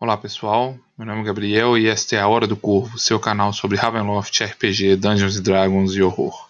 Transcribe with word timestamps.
Olá 0.00 0.16
pessoal, 0.16 0.78
meu 0.96 1.04
nome 1.04 1.22
é 1.22 1.24
Gabriel 1.24 1.76
e 1.76 1.88
esta 1.88 2.14
é 2.14 2.20
a 2.20 2.28
Hora 2.28 2.46
do 2.46 2.56
Corvo, 2.56 2.96
seu 3.00 3.18
canal 3.18 3.52
sobre 3.52 3.76
Ravenloft, 3.76 4.44
RPG, 4.44 4.94
Dungeons 4.94 5.40
Dragons 5.40 5.92
e 5.96 6.00
horror. 6.00 6.48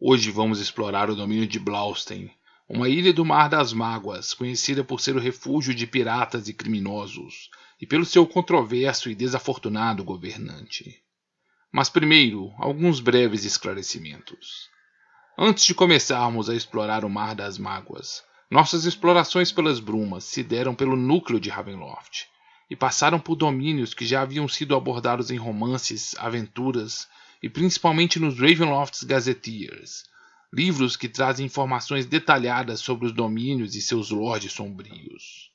Hoje 0.00 0.32
vamos 0.32 0.58
explorar 0.58 1.08
o 1.08 1.14
domínio 1.14 1.46
de 1.46 1.60
Blaustein, 1.60 2.28
uma 2.68 2.88
ilha 2.88 3.12
do 3.12 3.24
Mar 3.24 3.48
das 3.48 3.72
Mágoas, 3.72 4.34
conhecida 4.34 4.82
por 4.82 5.00
ser 5.00 5.14
o 5.14 5.20
refúgio 5.20 5.72
de 5.72 5.86
piratas 5.86 6.48
e 6.48 6.52
criminosos, 6.52 7.50
e 7.80 7.86
pelo 7.86 8.04
seu 8.04 8.26
controverso 8.26 9.08
e 9.08 9.14
desafortunado 9.14 10.02
governante. 10.02 11.00
Mas 11.70 11.88
primeiro, 11.88 12.52
alguns 12.58 12.98
breves 12.98 13.44
esclarecimentos. 13.44 14.68
Antes 15.38 15.64
de 15.64 15.72
começarmos 15.72 16.50
a 16.50 16.54
explorar 16.56 17.04
o 17.04 17.08
Mar 17.08 17.36
das 17.36 17.58
Mágoas, 17.58 18.24
nossas 18.54 18.84
explorações 18.84 19.50
pelas 19.50 19.80
brumas 19.80 20.22
se 20.22 20.40
deram 20.40 20.76
pelo 20.76 20.94
núcleo 20.94 21.40
de 21.40 21.50
Ravenloft 21.50 22.26
e 22.70 22.76
passaram 22.76 23.18
por 23.18 23.34
domínios 23.34 23.92
que 23.92 24.06
já 24.06 24.22
haviam 24.22 24.46
sido 24.46 24.76
abordados 24.76 25.32
em 25.32 25.36
romances, 25.36 26.14
aventuras 26.18 27.08
e 27.42 27.50
principalmente 27.50 28.20
nos 28.20 28.38
Ravenloft's 28.38 29.02
Gazetteers, 29.02 30.04
livros 30.52 30.94
que 30.94 31.08
trazem 31.08 31.46
informações 31.46 32.06
detalhadas 32.06 32.78
sobre 32.78 33.06
os 33.06 33.12
domínios 33.12 33.74
e 33.74 33.82
seus 33.82 34.10
lords 34.10 34.52
sombrios. 34.52 35.50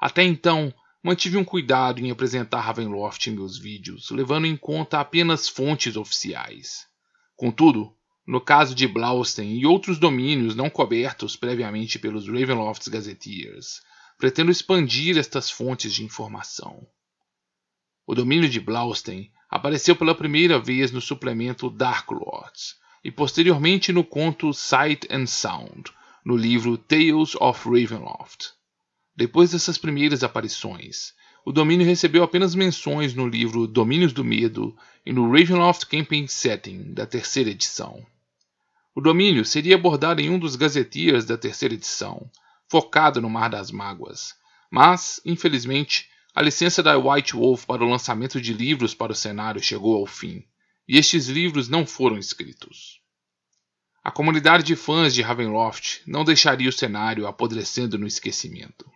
Até 0.00 0.22
então, 0.22 0.72
mantive 1.02 1.36
um 1.36 1.44
cuidado 1.44 1.98
em 1.98 2.12
apresentar 2.12 2.60
Ravenloft 2.60 3.26
em 3.26 3.34
meus 3.34 3.58
vídeos, 3.58 4.08
levando 4.12 4.46
em 4.46 4.56
conta 4.56 5.00
apenas 5.00 5.48
fontes 5.48 5.96
oficiais. 5.96 6.86
Contudo, 7.34 7.92
no 8.26 8.40
caso 8.40 8.74
de 8.74 8.86
Blaustein 8.86 9.58
e 9.58 9.66
outros 9.66 9.98
domínios 9.98 10.54
não 10.54 10.70
cobertos 10.70 11.36
previamente 11.36 11.98
pelos 11.98 12.28
Ravenloft's 12.28 12.88
Gazetteers, 12.88 13.80
pretendo 14.18 14.50
expandir 14.50 15.16
estas 15.16 15.50
fontes 15.50 15.94
de 15.94 16.04
informação. 16.04 16.86
O 18.06 18.14
domínio 18.14 18.48
de 18.48 18.60
Blaustein 18.60 19.30
apareceu 19.48 19.96
pela 19.96 20.14
primeira 20.14 20.58
vez 20.58 20.92
no 20.92 21.00
suplemento 21.00 21.70
Dark 21.70 22.10
Lords 22.10 22.76
e 23.02 23.10
posteriormente 23.10 23.92
no 23.92 24.04
conto 24.04 24.52
Sight 24.52 25.08
and 25.10 25.26
Sound, 25.26 25.90
no 26.24 26.36
livro 26.36 26.76
Tales 26.76 27.34
of 27.40 27.68
Ravenloft. 27.68 28.52
Depois 29.16 29.52
dessas 29.52 29.78
primeiras 29.78 30.22
aparições, 30.22 31.14
o 31.44 31.52
domínio 31.52 31.86
recebeu 31.86 32.22
apenas 32.22 32.54
menções 32.54 33.14
no 33.14 33.26
livro 33.26 33.66
Domínios 33.66 34.12
do 34.12 34.24
Medo 34.24 34.76
e 35.04 35.12
no 35.12 35.30
Ravenloft 35.30 35.86
Campaign 35.86 36.28
Setting 36.28 36.92
da 36.92 37.06
terceira 37.06 37.50
edição. 37.50 38.04
O 38.94 39.00
domínio 39.00 39.44
seria 39.44 39.76
abordado 39.76 40.20
em 40.20 40.28
um 40.28 40.38
dos 40.38 40.56
gazetiers 40.56 41.24
da 41.24 41.38
terceira 41.38 41.74
edição, 41.74 42.30
focado 42.68 43.20
no 43.20 43.30
Mar 43.30 43.48
das 43.48 43.70
Mágoas, 43.70 44.34
mas, 44.70 45.20
infelizmente, 45.24 46.08
a 46.34 46.42
licença 46.42 46.82
da 46.82 46.96
White 46.96 47.34
Wolf 47.34 47.64
para 47.64 47.84
o 47.84 47.88
lançamento 47.88 48.40
de 48.40 48.52
livros 48.52 48.94
para 48.94 49.12
o 49.12 49.16
cenário 49.16 49.62
chegou 49.62 49.96
ao 49.96 50.06
fim, 50.06 50.44
e 50.86 50.98
estes 50.98 51.28
livros 51.28 51.68
não 51.68 51.86
foram 51.86 52.18
escritos. 52.18 53.00
A 54.02 54.10
comunidade 54.10 54.64
de 54.64 54.76
fãs 54.76 55.12
de 55.12 55.22
Ravenloft 55.22 56.02
não 56.06 56.24
deixaria 56.24 56.68
o 56.68 56.72
cenário 56.72 57.26
apodrecendo 57.26 57.98
no 57.98 58.06
esquecimento. 58.06 58.90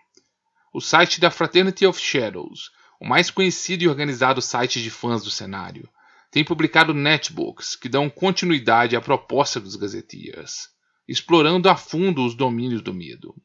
O 0.76 0.80
site 0.80 1.20
da 1.20 1.30
Fraternity 1.30 1.86
of 1.86 2.00
Shadows, 2.00 2.72
o 3.00 3.06
mais 3.06 3.30
conhecido 3.30 3.84
e 3.84 3.88
organizado 3.88 4.42
site 4.42 4.82
de 4.82 4.90
fãs 4.90 5.22
do 5.22 5.30
cenário, 5.30 5.88
tem 6.32 6.44
publicado 6.44 6.92
netbooks 6.92 7.76
que 7.76 7.88
dão 7.88 8.10
continuidade 8.10 8.96
à 8.96 9.00
proposta 9.00 9.60
dos 9.60 9.76
Gazetiers, 9.76 10.68
explorando 11.06 11.68
a 11.68 11.76
fundo 11.76 12.26
os 12.26 12.34
domínios 12.34 12.82
do 12.82 12.92
medo. 12.92 13.40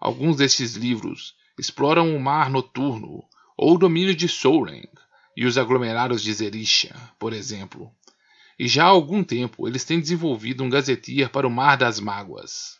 Alguns 0.00 0.38
destes 0.38 0.74
livros 0.74 1.34
exploram 1.58 2.16
o 2.16 2.18
mar 2.18 2.48
noturno 2.48 3.28
ou 3.54 3.74
o 3.74 3.78
domínio 3.78 4.14
de 4.14 4.26
Soren 4.26 4.88
e 5.36 5.44
os 5.44 5.58
aglomerados 5.58 6.22
de 6.22 6.32
Zerisha, 6.32 6.96
por 7.18 7.34
exemplo. 7.34 7.92
E 8.58 8.66
já 8.66 8.84
há 8.84 8.88
algum 8.88 9.22
tempo 9.22 9.68
eles 9.68 9.84
têm 9.84 10.00
desenvolvido 10.00 10.64
um 10.64 10.70
Gazetier 10.70 11.28
para 11.28 11.46
o 11.46 11.50
Mar 11.50 11.76
das 11.76 12.00
Mágoas. 12.00 12.77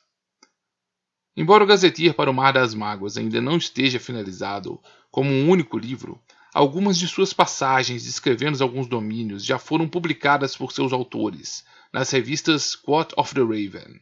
Embora 1.36 1.64
o 1.64 1.66
Gazetier 1.66 2.14
para 2.14 2.30
o 2.30 2.34
Mar 2.34 2.52
das 2.52 2.74
Mágoas 2.74 3.16
ainda 3.16 3.40
não 3.40 3.56
esteja 3.56 4.00
finalizado 4.00 4.80
como 5.10 5.30
um 5.30 5.48
único 5.48 5.78
livro, 5.78 6.20
Algumas 6.54 6.98
de 6.98 7.06
suas 7.06 7.32
passagens 7.32 8.04
descrevendo 8.04 8.62
alguns 8.62 8.86
domínios 8.86 9.44
já 9.44 9.58
foram 9.58 9.86
publicadas 9.86 10.56
por 10.56 10.72
seus 10.72 10.92
autores 10.92 11.64
nas 11.92 12.10
revistas 12.10 12.74
Quote 12.74 13.14
of 13.18 13.34
the 13.34 13.42
Raven. 13.42 14.00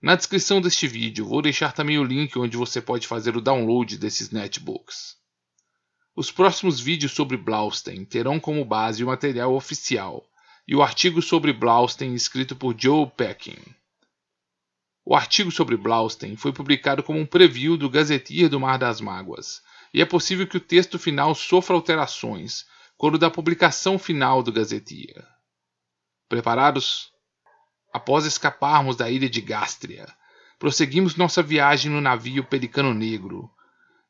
Na 0.00 0.14
descrição 0.14 0.60
deste 0.60 0.86
vídeo 0.86 1.26
vou 1.26 1.40
deixar 1.40 1.72
também 1.72 1.98
o 1.98 2.04
link 2.04 2.38
onde 2.38 2.58
você 2.58 2.80
pode 2.80 3.08
fazer 3.08 3.36
o 3.36 3.40
download 3.40 3.96
desses 3.96 4.30
netbooks. 4.30 5.16
Os 6.14 6.30
próximos 6.30 6.78
vídeos 6.78 7.12
sobre 7.12 7.38
Blaustein 7.38 8.04
terão 8.04 8.38
como 8.38 8.64
base 8.66 9.02
o 9.02 9.06
material 9.06 9.54
oficial 9.54 10.24
e 10.68 10.76
o 10.76 10.82
artigo 10.82 11.22
sobre 11.22 11.54
Blaustein 11.54 12.14
escrito 12.14 12.54
por 12.54 12.76
Joe 12.78 13.10
Peckin. 13.16 13.58
O 15.04 15.16
artigo 15.16 15.50
sobre 15.50 15.76
Blaustein 15.76 16.36
foi 16.36 16.52
publicado 16.52 17.02
como 17.02 17.18
um 17.18 17.26
preview 17.26 17.76
do 17.76 17.90
Gazetier 17.90 18.48
do 18.48 18.60
Mar 18.60 18.78
das 18.78 19.00
Mágoas, 19.00 19.60
e 19.92 20.00
é 20.00 20.04
possível 20.04 20.46
que 20.46 20.56
o 20.56 20.60
texto 20.60 20.98
final 20.98 21.34
sofra 21.34 21.74
alterações 21.74 22.64
quando 22.96 23.18
da 23.18 23.30
publicação 23.30 23.98
final 23.98 24.42
do 24.42 24.52
Gazetia. 24.52 25.26
Preparados? 26.28 27.10
Após 27.92 28.24
escaparmos 28.24 28.96
da 28.96 29.10
ilha 29.10 29.28
de 29.28 29.40
Gástria, 29.40 30.06
prosseguimos 30.58 31.16
nossa 31.16 31.42
viagem 31.42 31.90
no 31.90 32.00
navio 32.00 32.44
Pelicano 32.44 32.94
Negro, 32.94 33.50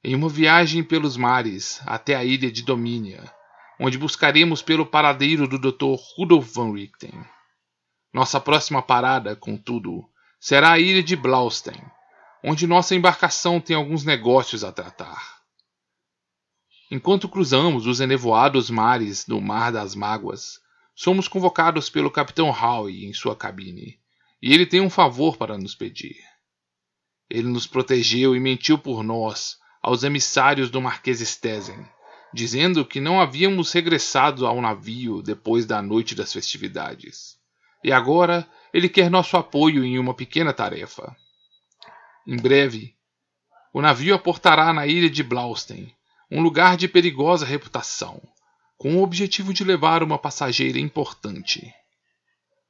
em 0.04 0.14
uma 0.14 0.28
viagem 0.28 0.84
pelos 0.84 1.16
mares 1.16 1.80
até 1.86 2.14
a 2.14 2.22
ilha 2.22 2.52
de 2.52 2.62
Domínia, 2.62 3.32
onde 3.80 3.96
buscaremos 3.96 4.60
pelo 4.60 4.84
paradeiro 4.84 5.48
do 5.48 5.58
Dr. 5.58 5.96
Rudolf 6.14 6.54
van 6.54 6.72
Richten. 6.72 7.24
Nossa 8.12 8.38
próxima 8.38 8.82
parada, 8.82 9.34
contudo, 9.34 10.04
será 10.42 10.72
a 10.72 10.78
ilha 10.80 11.04
de 11.04 11.14
Blaustein, 11.14 11.80
onde 12.42 12.66
nossa 12.66 12.96
embarcação 12.96 13.60
tem 13.60 13.76
alguns 13.76 14.02
negócios 14.02 14.64
a 14.64 14.72
tratar. 14.72 15.40
Enquanto 16.90 17.28
cruzamos 17.28 17.86
os 17.86 18.00
enevoados 18.00 18.68
mares 18.68 19.24
do 19.24 19.40
Mar 19.40 19.70
das 19.70 19.94
Mágoas, 19.94 20.58
somos 20.96 21.28
convocados 21.28 21.88
pelo 21.88 22.10
Capitão 22.10 22.50
Howe 22.50 23.06
em 23.06 23.12
sua 23.12 23.36
cabine, 23.36 24.00
e 24.42 24.52
ele 24.52 24.66
tem 24.66 24.80
um 24.80 24.90
favor 24.90 25.36
para 25.36 25.56
nos 25.56 25.76
pedir. 25.76 26.16
Ele 27.30 27.46
nos 27.46 27.68
protegeu 27.68 28.34
e 28.34 28.40
mentiu 28.40 28.76
por 28.76 29.04
nós 29.04 29.58
aos 29.80 30.02
emissários 30.02 30.70
do 30.70 30.82
Marquês 30.82 31.20
Stezen, 31.20 31.88
dizendo 32.34 32.84
que 32.84 33.00
não 33.00 33.20
havíamos 33.20 33.70
regressado 33.72 34.44
ao 34.44 34.60
navio 34.60 35.22
depois 35.22 35.66
da 35.66 35.80
noite 35.80 36.16
das 36.16 36.32
festividades. 36.32 37.36
E 37.84 37.92
agora 37.92 38.48
ele 38.72 38.88
quer 38.88 39.10
nosso 39.10 39.36
apoio 39.36 39.84
em 39.84 39.98
uma 39.98 40.14
pequena 40.14 40.52
tarefa. 40.52 41.14
Em 42.26 42.36
breve, 42.36 42.94
o 43.72 43.82
navio 43.82 44.14
aportará 44.14 44.72
na 44.72 44.86
ilha 44.86 45.10
de 45.10 45.22
Blaustein, 45.22 45.92
um 46.30 46.40
lugar 46.40 46.76
de 46.76 46.88
perigosa 46.88 47.44
reputação, 47.44 48.22
com 48.78 48.96
o 48.96 49.02
objetivo 49.02 49.52
de 49.52 49.64
levar 49.64 50.02
uma 50.02 50.18
passageira 50.18 50.78
importante. 50.78 51.72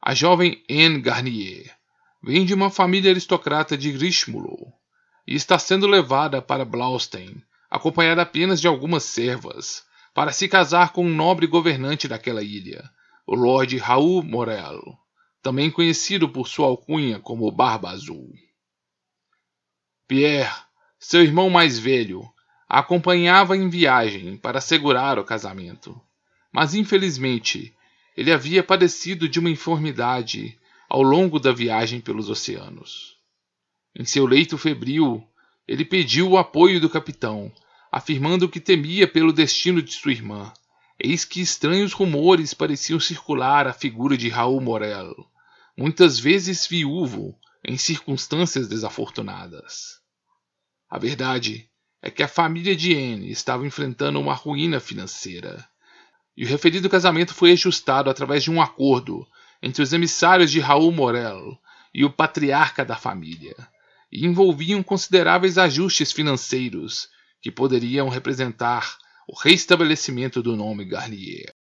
A 0.00 0.14
jovem 0.14 0.62
Anne 0.68 1.00
Garnier 1.00 1.70
vem 2.22 2.44
de 2.44 2.54
uma 2.54 2.70
família 2.70 3.10
aristocrata 3.10 3.76
de 3.76 3.90
Richmullow 3.90 4.72
e 5.26 5.34
está 5.34 5.58
sendo 5.58 5.86
levada 5.86 6.42
para 6.42 6.64
Blaustein, 6.64 7.42
acompanhada 7.70 8.22
apenas 8.22 8.60
de 8.60 8.66
algumas 8.66 9.04
servas, 9.04 9.84
para 10.12 10.32
se 10.32 10.48
casar 10.48 10.92
com 10.92 11.06
um 11.06 11.14
nobre 11.14 11.46
governante 11.46 12.08
daquela 12.08 12.42
ilha, 12.42 12.82
o 13.26 13.34
Lord 13.34 13.76
Raul 13.78 14.22
Morel, 14.22 14.98
também 15.42 15.70
conhecido 15.70 16.28
por 16.28 16.46
sua 16.46 16.68
alcunha 16.68 17.18
como 17.18 17.50
Barba 17.50 17.90
Azul. 17.90 18.32
Pierre, 20.06 20.54
seu 20.98 21.22
irmão 21.22 21.50
mais 21.50 21.78
velho, 21.78 22.22
a 22.68 22.78
acompanhava 22.78 23.56
em 23.56 23.68
viagem 23.68 24.36
para 24.36 24.58
assegurar 24.58 25.18
o 25.18 25.24
casamento. 25.24 26.00
Mas 26.52 26.74
infelizmente 26.74 27.74
ele 28.16 28.32
havia 28.32 28.62
padecido 28.62 29.28
de 29.28 29.40
uma 29.40 29.50
enfermidade 29.50 30.58
ao 30.88 31.02
longo 31.02 31.40
da 31.40 31.52
viagem 31.52 32.00
pelos 32.00 32.28
oceanos. 32.28 33.16
Em 33.98 34.04
seu 34.04 34.26
leito 34.26 34.56
febril, 34.56 35.26
ele 35.66 35.84
pediu 35.84 36.30
o 36.30 36.38
apoio 36.38 36.80
do 36.80 36.88
capitão, 36.88 37.50
afirmando 37.90 38.48
que 38.48 38.60
temia 38.60 39.08
pelo 39.08 39.32
destino 39.32 39.82
de 39.82 39.92
sua 39.92 40.12
irmã. 40.12 40.52
Eis 40.98 41.24
que 41.24 41.40
estranhos 41.40 41.92
rumores 41.92 42.54
pareciam 42.54 43.00
circular 43.00 43.66
a 43.66 43.72
figura 43.72 44.16
de 44.16 44.28
Raul 44.28 44.60
Morel, 44.60 45.14
muitas 45.76 46.18
vezes 46.18 46.66
viúvo 46.66 47.38
em 47.64 47.76
circunstâncias 47.76 48.68
desafortunadas. 48.68 50.00
A 50.88 50.98
verdade 50.98 51.70
é 52.02 52.10
que 52.10 52.22
a 52.22 52.28
família 52.28 52.74
de 52.74 52.94
Anne 52.94 53.30
estava 53.30 53.66
enfrentando 53.66 54.20
uma 54.20 54.34
ruína 54.34 54.80
financeira. 54.80 55.66
E 56.36 56.44
o 56.44 56.48
referido 56.48 56.90
casamento 56.90 57.32
foi 57.32 57.52
ajustado 57.52 58.10
através 58.10 58.42
de 58.42 58.50
um 58.50 58.60
acordo 58.60 59.26
entre 59.62 59.82
os 59.82 59.92
emissários 59.92 60.50
de 60.50 60.58
Raul 60.58 60.90
Morel 60.90 61.58
e 61.94 62.04
o 62.04 62.12
patriarca 62.12 62.84
da 62.84 62.96
família, 62.96 63.54
e 64.10 64.26
envolviam 64.26 64.82
consideráveis 64.82 65.56
ajustes 65.56 66.10
financeiros 66.10 67.08
que 67.40 67.50
poderiam 67.50 68.08
representar 68.08 68.98
o 69.28 69.38
reestabelecimento 69.38 70.42
do 70.42 70.56
nome 70.56 70.84
Garnier. 70.84 71.54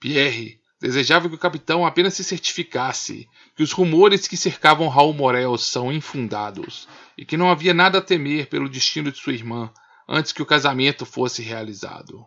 Pierre 0.00 0.59
desejava 0.80 1.28
que 1.28 1.34
o 1.34 1.38
capitão 1.38 1.84
apenas 1.84 2.14
se 2.14 2.24
certificasse 2.24 3.28
que 3.54 3.62
os 3.62 3.70
rumores 3.70 4.26
que 4.26 4.36
cercavam 4.36 4.88
Raul 4.88 5.12
Morel 5.12 5.58
são 5.58 5.92
infundados 5.92 6.88
e 7.18 7.24
que 7.24 7.36
não 7.36 7.50
havia 7.50 7.74
nada 7.74 7.98
a 7.98 8.02
temer 8.02 8.46
pelo 8.46 8.68
destino 8.68 9.12
de 9.12 9.18
sua 9.18 9.34
irmã 9.34 9.70
antes 10.08 10.32
que 10.32 10.42
o 10.42 10.46
casamento 10.46 11.04
fosse 11.04 11.42
realizado. 11.42 12.24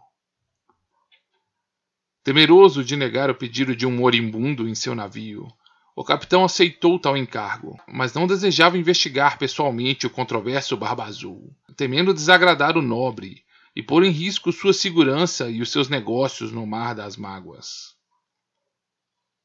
Temeroso 2.24 2.84
de 2.84 2.96
negar 2.96 3.30
o 3.30 3.36
pedido 3.36 3.76
de 3.76 3.86
um 3.86 3.92
moribundo 3.92 4.70
em 4.70 4.76
seu 4.76 4.96
navio, 4.96 5.52
o 5.96 6.04
capitão 6.04 6.46
aceitou 6.46 6.98
tal 6.98 7.18
encargo, 7.18 7.78
mas 7.88 8.14
não 8.14 8.26
desejava 8.26 8.78
investigar 8.78 9.38
pessoalmente 9.38 10.08
o 10.08 10.10
controverso 10.10 10.78
Barba 10.78 11.04
Azul, 11.04 11.54
temendo 11.76 12.14
desagradar 12.14 12.78
o 12.78 12.82
nobre 12.82 13.44
e 13.76 13.84
pôr 13.84 14.04
em 14.04 14.10
risco 14.12 14.52
sua 14.52 14.74
segurança 14.74 15.50
e 15.50 15.62
os 15.62 15.72
seus 15.72 15.90
negócios 15.90 16.52
no 16.52 16.66
Mar 16.66 16.96
das 16.96 17.18
Mágoas. 17.18 17.94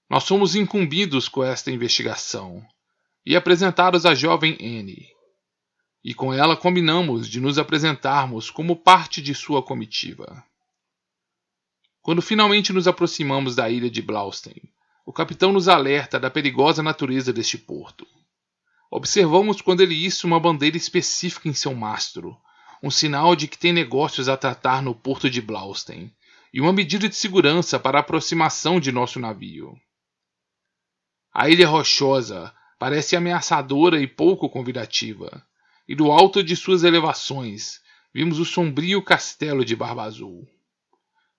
Nós 0.08 0.24
somos 0.24 0.54
incumbidos 0.54 1.28
com 1.28 1.44
esta 1.44 1.70
investigação 1.70 2.66
e 3.26 3.36
apresentados 3.36 4.06
à 4.06 4.14
jovem 4.14 4.56
Anne, 4.58 5.06
e 6.02 6.14
com 6.14 6.32
ela 6.32 6.56
combinamos 6.56 7.28
de 7.28 7.40
nos 7.40 7.58
apresentarmos 7.58 8.50
como 8.50 8.74
parte 8.74 9.20
de 9.20 9.34
sua 9.34 9.62
comitiva. 9.62 10.42
Quando 12.00 12.22
finalmente 12.22 12.72
nos 12.72 12.88
aproximamos 12.88 13.54
da 13.54 13.68
ilha 13.68 13.90
de 13.90 14.00
Blaustein, 14.00 14.62
o 15.04 15.12
capitão 15.12 15.52
nos 15.52 15.68
alerta 15.68 16.18
da 16.18 16.30
perigosa 16.30 16.82
natureza 16.82 17.30
deste 17.30 17.58
porto. 17.58 18.06
Observamos 18.90 19.60
quando 19.60 19.82
ele 19.82 19.94
issa 19.94 20.26
uma 20.26 20.40
bandeira 20.40 20.78
específica 20.78 21.50
em 21.50 21.52
seu 21.52 21.74
mastro, 21.74 22.34
um 22.82 22.90
sinal 22.90 23.36
de 23.36 23.46
que 23.46 23.58
tem 23.58 23.74
negócios 23.74 24.26
a 24.26 24.38
tratar 24.38 24.82
no 24.82 24.94
porto 24.94 25.28
de 25.28 25.42
Blaustein, 25.42 26.10
e 26.50 26.62
uma 26.62 26.72
medida 26.72 27.10
de 27.10 27.14
segurança 27.14 27.78
para 27.78 27.98
a 27.98 28.00
aproximação 28.00 28.80
de 28.80 28.90
nosso 28.90 29.20
navio. 29.20 29.78
A 31.40 31.48
ilha 31.48 31.68
rochosa 31.68 32.52
parece 32.80 33.14
ameaçadora 33.14 34.02
e 34.02 34.08
pouco 34.08 34.50
convidativa, 34.50 35.46
e 35.86 35.94
do 35.94 36.10
alto 36.10 36.42
de 36.42 36.56
suas 36.56 36.82
elevações 36.82 37.80
vimos 38.12 38.40
o 38.40 38.44
sombrio 38.44 39.00
castelo 39.00 39.64
de 39.64 39.76
Barba 39.76 40.02
Azul. 40.02 40.48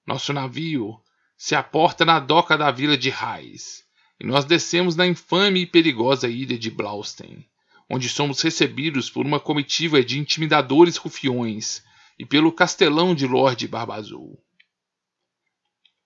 Nosso 0.07 0.31
navio 0.31 0.97
se 1.37 1.53
aporta 1.53 2.05
na 2.05 2.17
doca 2.17 2.57
da 2.57 2.71
vila 2.71 2.97
de 2.97 3.09
Raiz, 3.09 3.83
e 4.17 4.25
nós 4.25 4.45
descemos 4.45 4.95
na 4.95 5.05
infame 5.05 5.63
e 5.63 5.67
perigosa 5.67 6.29
ilha 6.29 6.57
de 6.57 6.71
Blaustein, 6.71 7.45
onde 7.89 8.07
somos 8.07 8.41
recebidos 8.41 9.09
por 9.09 9.25
uma 9.25 9.37
comitiva 9.37 10.01
de 10.01 10.17
intimidadores 10.17 10.95
rufiões 10.95 11.83
e 12.17 12.25
pelo 12.25 12.53
castelão 12.53 13.13
de 13.13 13.27
Lorde 13.27 13.67
Barba 13.67 13.95
Azul. 13.95 14.41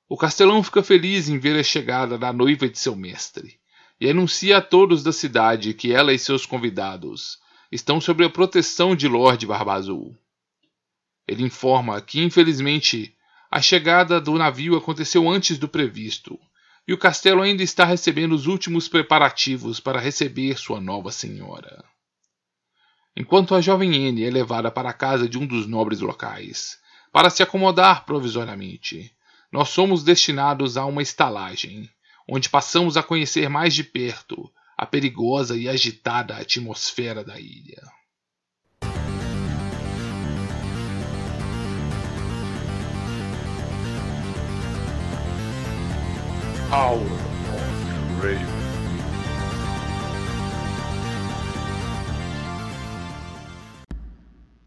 O 0.10 0.18
castelão 0.18 0.64
fica 0.64 0.82
feliz 0.82 1.30
em 1.30 1.38
ver 1.38 1.60
a 1.60 1.64
chegada 1.64 2.18
da 2.18 2.34
noiva 2.34 2.68
de 2.68 2.80
seu 2.80 2.96
mestre 2.96 3.62
e 4.00 4.10
anuncia 4.10 4.58
a 4.58 4.62
todos 4.62 5.04
da 5.04 5.12
cidade 5.12 5.74
que 5.74 5.92
ela 5.92 6.14
e 6.14 6.20
seus 6.20 6.46
convidados 6.46 7.40
estão 7.72 8.00
sob 8.00 8.24
a 8.24 8.30
proteção 8.30 8.96
de 8.96 9.08
Lorde 9.08 9.48
Barba 9.48 9.74
Azul. 9.74 10.16
Ele 11.28 11.44
informa 11.44 12.02
que, 12.02 12.22
infelizmente, 12.22 13.16
a 13.50 13.62
chegada 13.62 14.20
do 14.20 14.34
navio 14.38 14.76
aconteceu 14.76 15.30
antes 15.30 15.58
do 15.58 15.68
previsto, 15.68 16.40
e 16.88 16.94
o 16.94 16.98
castelo 16.98 17.42
ainda 17.42 17.64
está 17.64 17.86
recebendo 17.86 18.34
os 18.34 18.46
últimos 18.46 18.88
preparativos 18.88 19.80
para 19.80 20.00
receber 20.00 20.58
sua 20.58 20.82
nova 20.82 21.12
senhora. 21.12 21.84
Enquanto 23.16 23.56
a 23.56 23.62
jovem 23.62 23.94
N 23.96 24.24
é 24.24 24.30
levada 24.30 24.72
para 24.72 24.90
a 24.90 24.94
casa 24.94 25.30
de 25.30 25.38
um 25.38 25.46
dos 25.46 25.68
nobres 25.68 26.00
locais, 26.00 26.80
para 27.12 27.30
se 27.30 27.44
acomodar 27.44 28.06
provisoriamente, 28.06 29.16
nós 29.52 29.70
somos 29.70 30.04
destinados 30.04 30.78
a 30.78 30.86
uma 30.86 31.04
estalagem, 31.04 31.88
onde 32.28 32.50
passamos 32.50 32.98
a 32.98 33.04
conhecer 33.04 33.50
mais 33.50 33.74
de 33.74 33.84
perto 33.84 34.52
a 34.78 34.86
perigosa 34.86 35.56
e 35.56 35.70
agitada 35.70 36.38
atmosfera 36.38 37.24
da 37.24 37.40
ilha. 37.40 37.82
Of 46.72 47.08
Raven. 48.20 48.63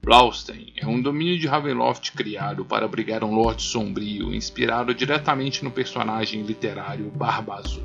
Blaustein 0.06 0.72
é 0.76 0.86
um 0.86 1.02
domínio 1.02 1.36
de 1.36 1.48
Ravenloft 1.48 2.12
criado 2.12 2.64
para 2.64 2.84
abrigar 2.84 3.24
um 3.24 3.34
Lorde 3.34 3.62
Sombrio 3.62 4.32
inspirado 4.32 4.94
diretamente 4.94 5.64
no 5.64 5.70
personagem 5.72 6.42
literário 6.42 7.10
Barba 7.12 7.56
Azul. 7.56 7.82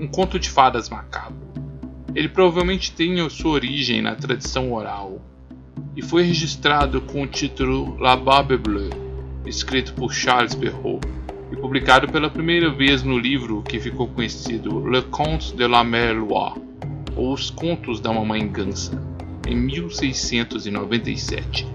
Um 0.00 0.08
conto 0.08 0.38
de 0.38 0.48
fadas 0.48 0.88
macabro. 0.88 1.46
Ele 2.14 2.30
provavelmente 2.30 2.92
tem 2.92 3.28
sua 3.28 3.50
origem 3.50 4.00
na 4.00 4.14
tradição 4.14 4.72
oral 4.72 5.20
e 5.94 6.00
foi 6.00 6.22
registrado 6.22 7.02
com 7.02 7.24
o 7.24 7.26
título 7.26 7.98
La 7.98 8.16
Barbe 8.16 8.56
Bleue, 8.56 8.88
escrito 9.44 9.92
por 9.92 10.14
Charles 10.14 10.54
Perrault 10.54 11.06
e 11.52 11.56
publicado 11.56 12.10
pela 12.10 12.30
primeira 12.30 12.70
vez 12.70 13.02
no 13.02 13.18
livro 13.18 13.62
que 13.62 13.78
ficou 13.78 14.08
conhecido 14.08 14.88
Le 14.88 15.02
Conte 15.02 15.54
de 15.54 15.68
la 15.68 15.84
Mère 15.84 16.18
Loire, 16.18 16.58
ou 17.14 17.34
Os 17.34 17.50
Contos 17.50 18.00
da 18.00 18.10
Mamãe 18.10 18.48
Gansa, 18.48 19.09
em 19.46 19.56
1697. 19.56 21.66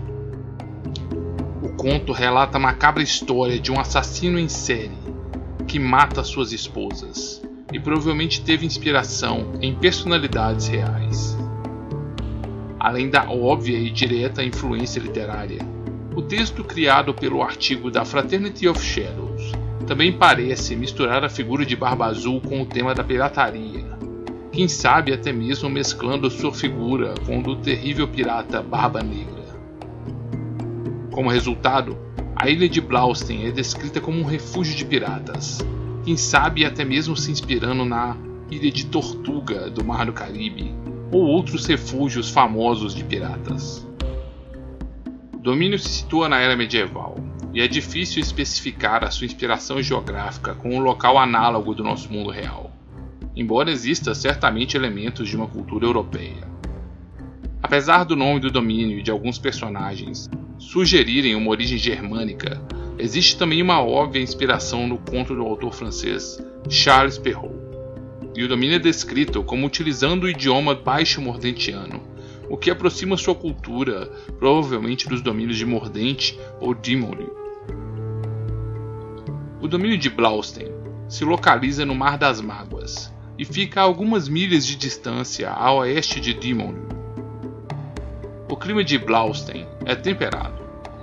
O 1.62 1.70
conto 1.70 2.12
relata 2.12 2.58
a 2.58 2.60
macabra 2.60 3.04
história 3.04 3.60
de 3.60 3.72
um 3.72 3.80
assassino 3.80 4.40
em 4.40 4.48
série 4.48 4.98
que 5.68 5.80
mata 5.80 6.24
suas 6.24 6.52
esposas 6.52 7.42
e 7.74 7.80
provavelmente 7.80 8.42
teve 8.42 8.66
inspiração 8.66 9.54
em 9.62 9.74
personalidades 9.74 10.68
reais. 10.68 11.38
Além 12.80 13.10
da 13.10 13.30
óbvia 13.30 13.78
e 13.78 13.90
direta 13.90 14.44
influência 14.44 15.00
literária, 15.00 15.60
o 16.16 16.22
texto 16.22 16.64
criado 16.64 17.14
pelo 17.14 17.42
artigo 17.42 17.92
da 17.92 18.06
Fraternity 18.06 18.68
of 18.68 18.80
Shadows 18.80 19.52
também 19.86 20.12
parece 20.12 20.76
misturar 20.76 21.24
a 21.24 21.30
figura 21.30 21.66
de 21.66 21.76
Barba 21.76 22.06
Azul 22.06 22.42
com 22.42 22.62
o 22.62 22.66
tema 22.66 22.96
da 22.96 23.04
pirataria, 23.04 23.85
quem 24.56 24.70
sabe 24.70 25.12
até 25.12 25.34
mesmo 25.34 25.70
mesclando 25.70 26.32
sua 26.32 26.54
figura 26.54 27.14
com 27.26 27.40
o 27.40 27.44
do 27.44 27.58
terrível 27.58 28.08
pirata 28.08 28.62
Barba 28.62 29.04
Negra. 29.04 29.44
Como 31.12 31.30
resultado, 31.30 31.98
a 32.34 32.50
ilha 32.50 32.70
de 32.70 32.80
Blaustein 32.80 33.48
é 33.48 33.52
descrita 33.52 34.00
como 34.00 34.18
um 34.18 34.24
refúgio 34.24 34.74
de 34.74 34.86
piratas, 34.86 35.60
quem 36.06 36.16
sabe 36.16 36.64
até 36.64 36.86
mesmo 36.86 37.18
se 37.18 37.32
inspirando 37.32 37.84
na 37.84 38.16
Ilha 38.50 38.72
de 38.72 38.86
Tortuga 38.86 39.70
do 39.70 39.84
Mar 39.84 40.06
do 40.06 40.14
Caribe 40.14 40.74
ou 41.12 41.24
outros 41.24 41.66
refúgios 41.66 42.30
famosos 42.30 42.96
de 42.96 43.04
piratas. 43.04 43.86
O 45.34 45.38
domínio 45.40 45.78
se 45.78 45.90
situa 45.90 46.30
na 46.30 46.40
era 46.40 46.56
medieval, 46.56 47.18
e 47.54 47.60
é 47.60 47.68
difícil 47.68 48.22
especificar 48.22 49.04
a 49.04 49.12
sua 49.12 49.26
inspiração 49.26 49.82
geográfica 49.82 50.56
com 50.56 50.78
um 50.78 50.80
local 50.80 51.18
análogo 51.18 51.76
do 51.76 51.84
nosso 51.84 52.10
mundo 52.10 52.30
real, 52.30 52.75
embora 53.36 53.72
exista 53.72 54.16
certamente 54.16 54.78
elementos 54.78 55.28
de 55.28 55.36
uma 55.36 55.48
cultura 55.48 55.86
europeia. 55.86 56.48
Apesar 57.62 58.04
do 58.04 58.16
nome 58.16 58.40
do 58.40 58.52
domínio 58.52 59.00
e 59.00 59.04
de 59.04 59.12
alguns 59.12 59.38
personagens 59.38 60.30
sugerirem 60.58 61.36
uma 61.36 61.50
origem 61.50 61.78
germânica, 61.78 62.62
existe 62.98 63.38
também 63.38 63.62
uma 63.62 63.82
óbvia 63.82 64.22
inspiração 64.22 64.88
no 64.88 64.98
conto 64.98 65.36
do 65.36 65.42
autor 65.42 65.74
francês 65.74 66.40
Charles 66.70 67.18
Perrault, 67.18 67.56
e 68.36 68.44
o 68.44 68.48
domínio 68.48 68.76
é 68.76 68.80
descrito 68.80 69.44
como 69.44 69.66
utilizando 69.66 70.24
o 70.24 70.30
idioma 70.30 70.76
baixo-mordentiano, 70.76 72.02
o 72.50 72.58
que 72.58 72.70
aproxima 72.70 73.18
sua 73.18 73.34
cultura 73.34 74.12
provavelmente 74.38 75.10
dos 75.10 75.22
domínios 75.22 75.58
de 75.58 75.66
Mordente 75.66 76.40
ou 76.60 76.74
Dimonu. 76.74 77.32
O 79.62 79.68
domínio 79.68 79.98
de 79.98 80.10
Blaustein 80.10 80.68
se 81.08 81.26
localiza 81.26 81.86
no 81.86 81.96
Mar 81.96 82.18
das 82.18 82.40
Mágoas 82.42 83.15
e 83.38 83.44
fica 83.44 83.82
a 83.82 83.84
algumas 83.84 84.28
milhas 84.30 84.66
de 84.66 84.76
distância 84.76 85.50
a 85.50 85.72
oeste 85.74 86.20
de 86.20 86.34
Dimon. 86.34 86.74
O 88.50 88.56
clima 88.56 88.84
de 88.84 88.98
Blaustein 88.98 89.66
é 89.86 89.96
temperado, 89.96 90.62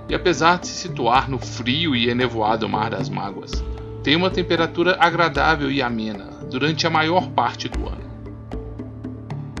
e 0.09 0.15
apesar 0.15 0.59
de 0.59 0.67
se 0.67 0.73
situar 0.73 1.29
no 1.29 1.37
frio 1.37 1.95
e 1.95 2.09
enevoado 2.09 2.67
Mar 2.67 2.89
das 2.89 3.09
Mágoas, 3.09 3.63
tem 4.03 4.15
uma 4.15 4.29
temperatura 4.29 4.97
agradável 4.99 5.71
e 5.71 5.81
amena 5.81 6.25
durante 6.49 6.85
a 6.87 6.89
maior 6.89 7.29
parte 7.29 7.69
do 7.69 7.87
ano. 7.87 8.03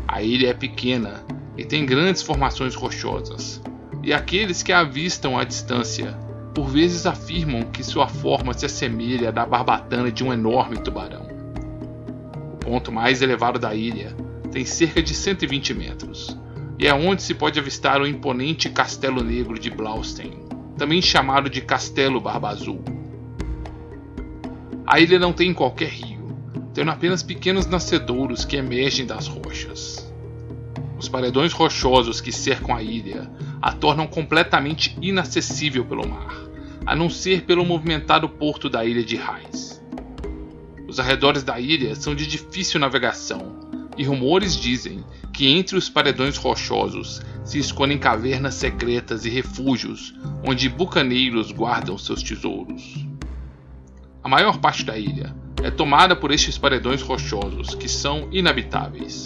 A 0.07 0.21
ilha 0.21 0.49
é 0.49 0.53
pequena 0.53 1.23
e 1.57 1.63
tem 1.63 1.85
grandes 1.85 2.21
formações 2.21 2.75
rochosas, 2.75 3.61
e 4.01 4.13
aqueles 4.13 4.61
que 4.61 4.71
a 4.71 4.79
avistam 4.79 5.37
à 5.37 5.43
distância 5.43 6.17
por 6.53 6.67
vezes 6.67 7.05
afirmam 7.05 7.63
que 7.63 7.83
sua 7.83 8.07
forma 8.07 8.53
se 8.53 8.65
assemelha 8.65 9.29
à 9.29 9.31
da 9.31 9.45
barbatana 9.45 10.11
de 10.11 10.23
um 10.23 10.31
enorme 10.31 10.77
tubarão. 10.77 11.32
Ponto 12.63 12.91
mais 12.91 13.21
elevado 13.21 13.59
da 13.59 13.75
ilha 13.75 14.15
tem 14.51 14.63
cerca 14.63 15.01
de 15.01 15.13
120 15.13 15.73
metros, 15.73 16.37
e 16.79 16.87
é 16.87 16.93
onde 16.93 17.21
se 17.21 17.33
pode 17.33 17.59
avistar 17.59 18.01
o 18.01 18.07
imponente 18.07 18.69
Castelo 18.69 19.23
Negro 19.23 19.59
de 19.59 19.69
Blaustein, 19.69 20.31
também 20.77 21.01
chamado 21.01 21.49
de 21.49 21.59
Castelo 21.59 22.21
Barba 22.21 22.49
Azul. 22.49 22.81
A 24.85 24.99
ilha 24.99 25.19
não 25.19 25.33
tem 25.33 25.53
qualquer 25.53 25.89
rio, 25.89 26.37
tendo 26.73 26.91
apenas 26.91 27.21
pequenos 27.21 27.65
nascedouros 27.65 28.45
que 28.45 28.55
emergem 28.55 29.05
das 29.05 29.27
rochas. 29.27 30.13
Os 30.97 31.09
paredões 31.09 31.51
rochosos 31.51 32.21
que 32.21 32.31
cercam 32.31 32.73
a 32.73 32.81
ilha 32.81 33.29
a 33.61 33.73
tornam 33.73 34.07
completamente 34.07 34.97
inacessível 35.01 35.83
pelo 35.83 36.07
mar, 36.07 36.47
a 36.85 36.95
não 36.95 37.09
ser 37.09 37.43
pelo 37.43 37.65
movimentado 37.65 38.29
porto 38.29 38.69
da 38.69 38.85
ilha 38.85 39.03
de 39.03 39.17
Raiz. 39.17 39.82
Os 40.93 40.99
arredores 40.99 41.41
da 41.41 41.59
ilha 41.59 41.95
são 41.95 42.13
de 42.13 42.27
difícil 42.27 42.79
navegação, 42.79 43.55
e 43.97 44.03
rumores 44.03 44.55
dizem 44.55 45.03
que 45.33 45.47
entre 45.47 45.75
os 45.75 45.89
paredões 45.89 46.37
rochosos 46.37 47.19
se 47.43 47.57
escondem 47.57 47.97
cavernas 47.97 48.53
secretas 48.53 49.25
e 49.25 49.29
refúgios 49.31 50.13
onde 50.47 50.69
bucaneiros 50.69 51.51
guardam 51.51 51.97
seus 51.97 52.21
tesouros. 52.21 53.07
A 54.23 54.29
maior 54.29 54.59
parte 54.59 54.85
da 54.85 54.95
ilha 54.95 55.35
é 55.63 55.71
tomada 55.71 56.15
por 56.15 56.29
estes 56.29 56.59
paredões 56.59 57.01
rochosos 57.01 57.73
que 57.73 57.89
são 57.89 58.29
inabitáveis, 58.31 59.25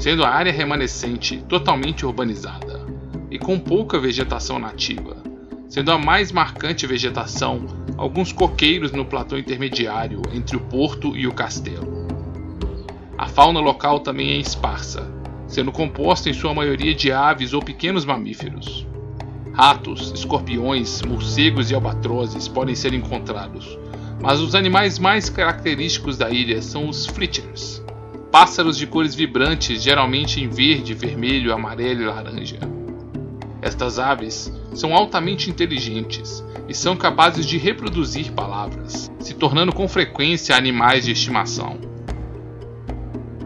sendo 0.00 0.24
a 0.24 0.30
área 0.30 0.50
remanescente 0.50 1.44
totalmente 1.46 2.06
urbanizada 2.06 2.86
e 3.30 3.38
com 3.38 3.58
pouca 3.58 3.98
vegetação 3.98 4.58
nativa, 4.58 5.21
sendo 5.72 5.90
a 5.90 5.96
mais 5.96 6.30
marcante 6.30 6.86
vegetação 6.86 7.64
alguns 7.96 8.30
coqueiros 8.30 8.92
no 8.92 9.06
platô 9.06 9.38
intermediário 9.38 10.20
entre 10.34 10.54
o 10.54 10.60
porto 10.60 11.16
e 11.16 11.26
o 11.26 11.32
castelo. 11.32 12.06
A 13.16 13.26
fauna 13.26 13.58
local 13.58 14.00
também 14.00 14.32
é 14.32 14.36
esparsa, 14.36 15.10
sendo 15.46 15.72
composta 15.72 16.28
em 16.28 16.34
sua 16.34 16.52
maioria 16.52 16.94
de 16.94 17.10
aves 17.10 17.54
ou 17.54 17.62
pequenos 17.62 18.04
mamíferos. 18.04 18.86
Ratos, 19.54 20.12
escorpiões, 20.12 21.00
morcegos 21.00 21.70
e 21.70 21.74
albatrozes 21.74 22.46
podem 22.48 22.74
ser 22.74 22.92
encontrados, 22.92 23.78
mas 24.20 24.40
os 24.40 24.54
animais 24.54 24.98
mais 24.98 25.30
característicos 25.30 26.18
da 26.18 26.28
ilha 26.28 26.60
são 26.60 26.86
os 26.86 27.06
flitters, 27.06 27.82
pássaros 28.30 28.76
de 28.76 28.86
cores 28.86 29.14
vibrantes, 29.14 29.82
geralmente 29.82 30.38
em 30.38 30.50
verde, 30.50 30.92
vermelho, 30.92 31.50
amarelo 31.50 32.02
e 32.02 32.04
laranja. 32.04 32.58
Estas 33.62 33.98
aves 33.98 34.52
são 34.74 34.94
altamente 34.94 35.50
inteligentes 35.50 36.44
e 36.68 36.74
são 36.74 36.96
capazes 36.96 37.46
de 37.46 37.58
reproduzir 37.58 38.32
palavras, 38.32 39.10
se 39.18 39.34
tornando 39.34 39.72
com 39.72 39.86
frequência 39.88 40.56
animais 40.56 41.04
de 41.04 41.12
estimação. 41.12 41.78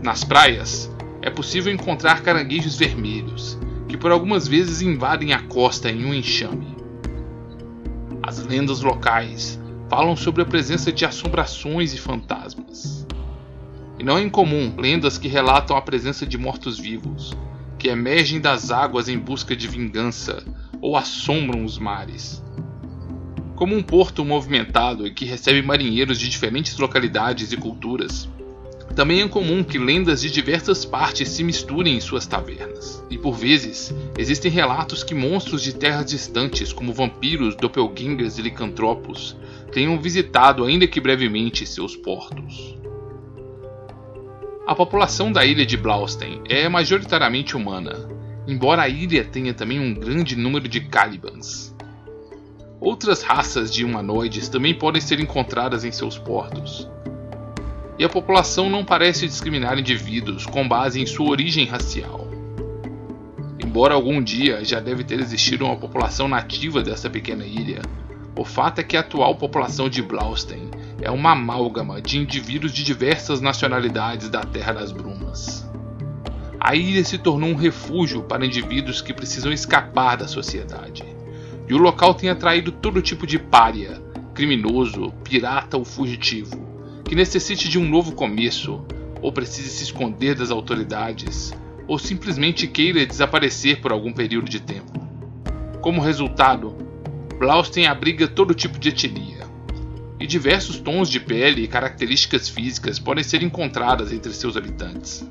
Nas 0.02 0.22
praias, 0.22 0.90
é 1.20 1.30
possível 1.30 1.72
encontrar 1.72 2.22
caranguejos 2.22 2.76
vermelhos, 2.76 3.58
que 3.88 3.96
por 3.96 4.12
algumas 4.12 4.46
vezes 4.46 4.82
invadem 4.82 5.32
a 5.32 5.42
costa 5.42 5.90
em 5.90 6.04
um 6.04 6.14
enxame. 6.14 6.76
As 8.22 8.44
lendas 8.44 8.80
locais 8.80 9.60
falam 9.88 10.16
sobre 10.16 10.42
a 10.42 10.46
presença 10.46 10.92
de 10.92 11.04
assombrações 11.04 11.94
e 11.94 11.98
fantasmas. 11.98 13.06
E 13.98 14.04
não 14.04 14.18
é 14.18 14.22
incomum 14.22 14.74
lendas 14.76 15.16
que 15.16 15.28
relatam 15.28 15.76
a 15.76 15.82
presença 15.82 16.26
de 16.26 16.36
mortos-vivos, 16.36 17.32
que 17.78 17.88
emergem 17.88 18.40
das 18.40 18.70
águas 18.70 19.08
em 19.08 19.18
busca 19.18 19.56
de 19.56 19.66
vingança 19.66 20.44
ou 20.80 20.96
assombram 20.96 21.64
os 21.64 21.78
mares. 21.78 22.42
Como 23.54 23.74
um 23.74 23.82
porto 23.82 24.24
movimentado 24.24 25.06
e 25.06 25.10
que 25.12 25.24
recebe 25.24 25.62
marinheiros 25.62 26.18
de 26.18 26.28
diferentes 26.28 26.76
localidades 26.78 27.52
e 27.52 27.56
culturas, 27.56 28.28
também 28.94 29.20
é 29.20 29.28
comum 29.28 29.62
que 29.62 29.78
lendas 29.78 30.22
de 30.22 30.30
diversas 30.30 30.84
partes 30.84 31.28
se 31.28 31.44
misturem 31.44 31.96
em 31.96 32.00
suas 32.00 32.26
tavernas. 32.26 33.04
E 33.10 33.18
por 33.18 33.34
vezes, 33.34 33.94
existem 34.16 34.50
relatos 34.50 35.04
que 35.04 35.14
monstros 35.14 35.62
de 35.62 35.74
terras 35.74 36.06
distantes, 36.06 36.72
como 36.72 36.94
vampiros, 36.94 37.54
doppelgangers 37.56 38.38
e 38.38 38.42
licantropos, 38.42 39.36
tenham 39.70 40.00
visitado, 40.00 40.64
ainda 40.64 40.86
que 40.86 41.00
brevemente, 41.00 41.66
seus 41.66 41.94
portos. 41.94 42.76
A 44.66 44.74
população 44.74 45.30
da 45.30 45.44
ilha 45.44 45.66
de 45.66 45.76
Blaustein 45.76 46.42
é 46.48 46.68
majoritariamente 46.68 47.54
humana, 47.54 48.08
embora 48.46 48.82
a 48.82 48.88
ilha 48.88 49.24
tenha 49.24 49.52
também 49.52 49.80
um 49.80 49.94
grande 49.94 50.36
número 50.36 50.68
de 50.68 50.80
Calibans. 50.80 51.74
Outras 52.80 53.22
raças 53.22 53.72
de 53.72 53.84
humanoides 53.84 54.48
também 54.48 54.74
podem 54.74 55.00
ser 55.00 55.18
encontradas 55.18 55.84
em 55.84 55.90
seus 55.90 56.18
portos, 56.18 56.88
e 57.98 58.04
a 58.04 58.08
população 58.08 58.68
não 58.68 58.84
parece 58.84 59.26
discriminar 59.26 59.78
indivíduos 59.78 60.44
com 60.44 60.68
base 60.68 61.00
em 61.00 61.06
sua 61.06 61.30
origem 61.30 61.66
racial. 61.66 62.28
Embora 63.64 63.94
algum 63.94 64.22
dia 64.22 64.64
já 64.64 64.80
deve 64.80 65.02
ter 65.02 65.18
existido 65.18 65.64
uma 65.64 65.76
população 65.76 66.28
nativa 66.28 66.82
dessa 66.82 67.08
pequena 67.08 67.44
ilha, 67.44 67.82
o 68.36 68.44
fato 68.44 68.80
é 68.80 68.84
que 68.84 68.96
a 68.96 69.00
atual 69.00 69.34
população 69.36 69.88
de 69.88 70.02
Blaustein 70.02 70.70
é 71.00 71.10
uma 71.10 71.32
amálgama 71.32 72.00
de 72.00 72.18
indivíduos 72.18 72.72
de 72.72 72.84
diversas 72.84 73.40
nacionalidades 73.40 74.28
da 74.28 74.42
Terra 74.42 74.74
das 74.74 74.92
Brumas. 74.92 75.66
A 76.66 76.74
ilha 76.74 77.04
se 77.04 77.16
tornou 77.16 77.50
um 77.50 77.54
refúgio 77.54 78.24
para 78.24 78.44
indivíduos 78.44 79.00
que 79.00 79.14
precisam 79.14 79.52
escapar 79.52 80.16
da 80.16 80.26
sociedade, 80.26 81.04
e 81.68 81.72
o 81.72 81.78
local 81.78 82.12
tem 82.12 82.28
atraído 82.28 82.72
todo 82.72 83.00
tipo 83.00 83.24
de 83.24 83.38
pária, 83.38 84.02
criminoso, 84.34 85.14
pirata 85.22 85.76
ou 85.76 85.84
fugitivo, 85.84 86.66
que 87.04 87.14
necessite 87.14 87.68
de 87.68 87.78
um 87.78 87.88
novo 87.88 88.16
começo, 88.16 88.84
ou 89.22 89.30
precise 89.30 89.68
se 89.68 89.84
esconder 89.84 90.34
das 90.34 90.50
autoridades, 90.50 91.54
ou 91.86 92.00
simplesmente 92.00 92.66
queira 92.66 93.06
desaparecer 93.06 93.80
por 93.80 93.92
algum 93.92 94.12
período 94.12 94.50
de 94.50 94.58
tempo. 94.58 95.00
Como 95.80 96.02
resultado, 96.02 96.76
Blaustein 97.38 97.86
abriga 97.86 98.26
todo 98.26 98.52
tipo 98.52 98.76
de 98.76 98.88
etnia, 98.88 99.46
e 100.18 100.26
diversos 100.26 100.80
tons 100.80 101.08
de 101.08 101.20
pele 101.20 101.62
e 101.62 101.68
características 101.68 102.48
físicas 102.48 102.98
podem 102.98 103.22
ser 103.22 103.44
encontradas 103.44 104.12
entre 104.12 104.32
seus 104.32 104.56
habitantes. 104.56 105.24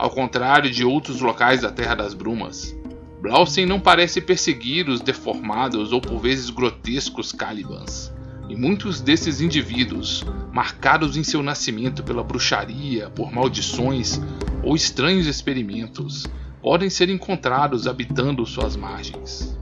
Ao 0.00 0.08
contrário 0.08 0.70
de 0.70 0.82
outros 0.82 1.20
locais 1.20 1.60
da 1.60 1.70
Terra 1.70 1.94
das 1.94 2.14
Brumas, 2.14 2.74
Blaustein 3.20 3.66
não 3.66 3.78
parece 3.78 4.18
perseguir 4.18 4.88
os 4.88 5.02
deformados 5.02 5.92
ou 5.92 6.00
por 6.00 6.18
vezes 6.18 6.48
grotescos 6.48 7.32
Calibans 7.32 8.10
e 8.48 8.56
muitos 8.56 9.02
desses 9.02 9.42
indivíduos, 9.42 10.24
marcados 10.54 11.18
em 11.18 11.22
seu 11.22 11.42
nascimento 11.42 12.02
pela 12.02 12.24
bruxaria, 12.24 13.10
por 13.10 13.30
maldições 13.30 14.18
ou 14.62 14.74
estranhos 14.74 15.26
experimentos, 15.26 16.26
podem 16.62 16.88
ser 16.88 17.10
encontrados 17.10 17.86
habitando 17.86 18.46
suas 18.46 18.76
margens. 18.76 19.54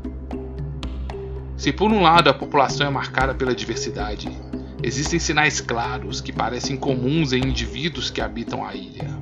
Se 1.56 1.72
por 1.72 1.90
um 1.90 2.00
lado 2.00 2.30
a 2.30 2.34
população 2.34 2.86
é 2.86 2.90
marcada 2.90 3.34
pela 3.34 3.56
diversidade, 3.56 4.30
existem 4.84 5.18
sinais 5.18 5.60
claros 5.60 6.20
que 6.20 6.32
parecem 6.32 6.76
comuns 6.76 7.32
em 7.32 7.40
indivíduos 7.40 8.08
que 8.08 8.20
habitam 8.20 8.64
a 8.64 8.72
ilha. 8.76 9.18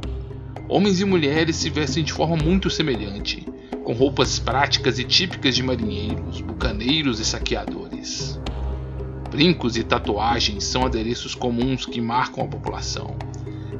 Homens 0.68 1.00
e 1.00 1.04
mulheres 1.04 1.54
se 1.54 1.70
vestem 1.70 2.02
de 2.02 2.12
forma 2.12 2.36
muito 2.36 2.68
semelhante, 2.68 3.46
com 3.84 3.92
roupas 3.92 4.40
práticas 4.40 4.98
e 4.98 5.04
típicas 5.04 5.54
de 5.54 5.62
marinheiros, 5.62 6.40
bucaneiros 6.40 7.20
e 7.20 7.24
saqueadores. 7.24 8.40
Brincos 9.30 9.76
e 9.76 9.84
tatuagens 9.84 10.64
são 10.64 10.84
adereços 10.84 11.36
comuns 11.36 11.86
que 11.86 12.00
marcam 12.00 12.42
a 12.42 12.48
população. 12.48 13.16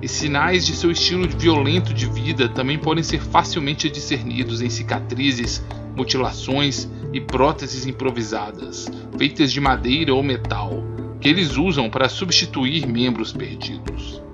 E 0.01 0.07
sinais 0.07 0.65
de 0.65 0.77
seu 0.77 0.93
estilo 0.93 1.29
violento 1.29 1.93
de 1.93 2.07
vida 2.07 2.49
também 2.49 2.79
podem 2.79 3.03
ser 3.03 3.21
facilmente 3.21 3.91
discernidos 3.91 4.63
em 4.63 4.71
cicatrizes, 4.71 5.65
mutilações 5.97 6.89
e 7.13 7.21
próteses 7.21 7.85
improvisadas, 7.85 8.87
feitas 9.19 9.51
de 9.51 9.61
madeira 9.61 10.15
ou 10.15 10.23
metal, 10.23 10.85
que 11.21 11.29
eles 11.29 11.57
usam 11.57 11.91
para 11.91 12.09
substituir 12.09 12.87
membros 12.87 13.33
perdidos. 13.33 14.26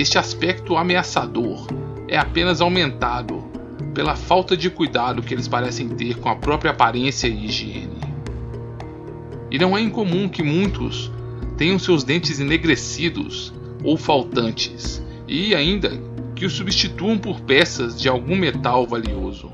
Este 0.00 0.16
aspecto 0.16 0.78
ameaçador 0.78 1.66
é 2.08 2.16
apenas 2.16 2.62
aumentado 2.62 3.44
pela 3.92 4.16
falta 4.16 4.56
de 4.56 4.70
cuidado 4.70 5.20
que 5.20 5.34
eles 5.34 5.46
parecem 5.46 5.90
ter 5.90 6.16
com 6.16 6.30
a 6.30 6.36
própria 6.36 6.70
aparência 6.70 7.28
e 7.28 7.44
higiene. 7.44 8.00
E 9.50 9.58
não 9.58 9.76
é 9.76 9.80
incomum 9.82 10.26
que 10.26 10.42
muitos 10.42 11.12
tenham 11.58 11.78
seus 11.78 12.02
dentes 12.02 12.40
enegrecidos 12.40 13.52
ou 13.84 13.98
faltantes, 13.98 15.04
e 15.28 15.54
ainda 15.54 15.92
que 16.34 16.46
os 16.46 16.54
substituam 16.54 17.18
por 17.18 17.38
peças 17.42 18.00
de 18.00 18.08
algum 18.08 18.36
metal 18.36 18.86
valioso. 18.86 19.52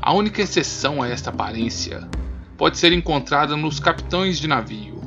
A 0.00 0.14
única 0.14 0.42
exceção 0.42 1.02
a 1.02 1.08
esta 1.08 1.30
aparência 1.30 2.08
pode 2.56 2.78
ser 2.78 2.92
encontrada 2.92 3.56
nos 3.56 3.80
capitães 3.80 4.38
de 4.38 4.46
navio 4.46 5.00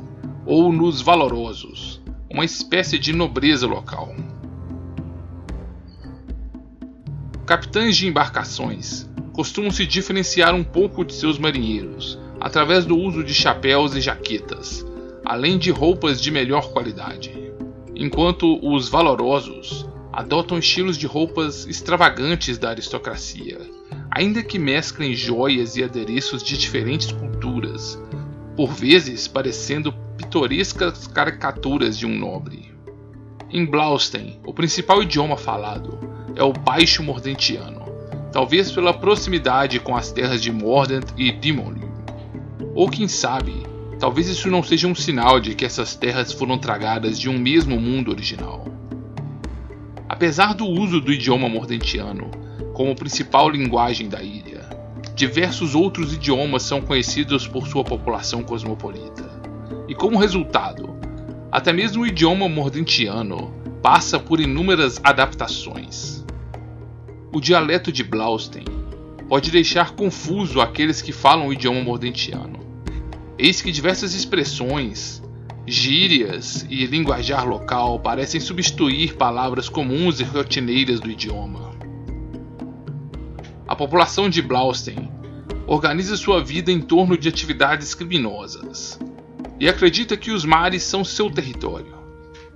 ou 0.44 0.70
nos 0.70 1.00
valorosos, 1.00 1.99
uma 2.32 2.44
espécie 2.44 2.96
de 2.96 3.12
nobreza 3.12 3.66
local. 3.66 4.14
Capitães 7.44 7.96
de 7.96 8.06
embarcações 8.06 9.10
costumam 9.32 9.72
se 9.72 9.84
diferenciar 9.84 10.54
um 10.54 10.62
pouco 10.62 11.04
de 11.04 11.12
seus 11.12 11.38
marinheiros 11.38 12.16
através 12.40 12.86
do 12.86 12.96
uso 12.96 13.24
de 13.24 13.34
chapéus 13.34 13.96
e 13.96 14.00
jaquetas, 14.00 14.86
além 15.24 15.58
de 15.58 15.72
roupas 15.72 16.20
de 16.20 16.30
melhor 16.30 16.72
qualidade. 16.72 17.32
Enquanto 17.96 18.60
os 18.62 18.88
valorosos 18.88 19.84
adotam 20.12 20.58
estilos 20.58 20.96
de 20.96 21.06
roupas 21.06 21.66
extravagantes 21.66 22.58
da 22.58 22.70
aristocracia, 22.70 23.58
ainda 24.08 24.42
que 24.42 24.58
mesclem 24.58 25.14
joias 25.14 25.76
e 25.76 25.82
adereços 25.82 26.42
de 26.44 26.56
diferentes 26.56 27.10
culturas, 27.10 28.00
por 28.56 28.72
vezes 28.72 29.26
parecendo 29.26 29.92
pitorescas 30.20 31.06
caricaturas 31.06 31.98
de 31.98 32.04
um 32.04 32.14
nobre. 32.14 32.70
Em 33.50 33.64
Blaustein, 33.64 34.38
o 34.44 34.52
principal 34.52 35.02
idioma 35.02 35.34
falado 35.34 35.98
é 36.36 36.44
o 36.44 36.52
Baixo 36.52 37.02
Mordentiano, 37.02 37.86
talvez 38.30 38.70
pela 38.70 38.92
proximidade 38.92 39.80
com 39.80 39.96
as 39.96 40.12
terras 40.12 40.42
de 40.42 40.52
Mordant 40.52 41.06
e 41.16 41.32
Dimonlil. 41.32 41.90
Ou 42.74 42.90
quem 42.90 43.08
sabe, 43.08 43.66
talvez 43.98 44.28
isso 44.28 44.50
não 44.50 44.62
seja 44.62 44.86
um 44.86 44.94
sinal 44.94 45.40
de 45.40 45.54
que 45.54 45.64
essas 45.64 45.96
terras 45.96 46.32
foram 46.32 46.58
tragadas 46.58 47.18
de 47.18 47.30
um 47.30 47.38
mesmo 47.38 47.80
mundo 47.80 48.10
original. 48.10 48.66
Apesar 50.06 50.54
do 50.54 50.66
uso 50.66 51.00
do 51.00 51.12
idioma 51.12 51.48
mordentiano 51.48 52.30
como 52.74 52.94
principal 52.94 53.48
linguagem 53.48 54.06
da 54.06 54.22
ilha, 54.22 54.68
diversos 55.14 55.74
outros 55.74 56.12
idiomas 56.12 56.62
são 56.62 56.82
conhecidos 56.82 57.48
por 57.48 57.66
sua 57.66 57.82
população 57.82 58.42
cosmopolita. 58.42 59.29
E 59.90 59.94
como 59.94 60.16
resultado, 60.16 60.96
até 61.50 61.72
mesmo 61.72 62.04
o 62.04 62.06
idioma 62.06 62.48
mordentiano 62.48 63.52
passa 63.82 64.20
por 64.20 64.38
inúmeras 64.38 65.00
adaptações. 65.02 66.24
O 67.32 67.40
dialeto 67.40 67.90
de 67.90 68.04
Blaustein 68.04 68.66
pode 69.28 69.50
deixar 69.50 69.96
confuso 69.96 70.60
aqueles 70.60 71.02
que 71.02 71.10
falam 71.10 71.48
o 71.48 71.52
idioma 71.52 71.80
mordentiano. 71.80 72.60
Eis 73.36 73.60
que 73.60 73.72
diversas 73.72 74.14
expressões, 74.14 75.20
gírias 75.66 76.64
e 76.70 76.86
linguajar 76.86 77.44
local 77.44 77.98
parecem 77.98 78.40
substituir 78.40 79.16
palavras 79.16 79.68
comuns 79.68 80.20
e 80.20 80.22
rotineiras 80.22 81.00
do 81.00 81.10
idioma. 81.10 81.72
A 83.66 83.74
população 83.74 84.30
de 84.30 84.40
Blaustein 84.40 85.10
organiza 85.66 86.16
sua 86.16 86.44
vida 86.44 86.70
em 86.70 86.80
torno 86.80 87.18
de 87.18 87.28
atividades 87.28 87.92
criminosas 87.92 88.96
e 89.60 89.68
acredita 89.68 90.16
que 90.16 90.30
os 90.30 90.44
mares 90.44 90.82
são 90.82 91.04
seu 91.04 91.30
território 91.30 91.94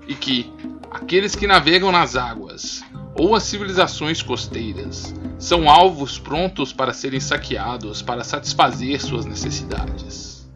e 0.08 0.14
que 0.14 0.50
aqueles 0.90 1.36
que 1.36 1.46
navegam 1.46 1.92
nas 1.92 2.16
águas 2.16 2.82
ou 3.14 3.34
as 3.34 3.42
civilizações 3.42 4.22
costeiras 4.22 5.14
são 5.38 5.68
alvos 5.68 6.18
prontos 6.18 6.72
para 6.72 6.94
serem 6.94 7.20
saqueados 7.20 8.00
para 8.00 8.24
satisfazer 8.24 9.00
suas 9.00 9.26
necessidades. 9.26 10.48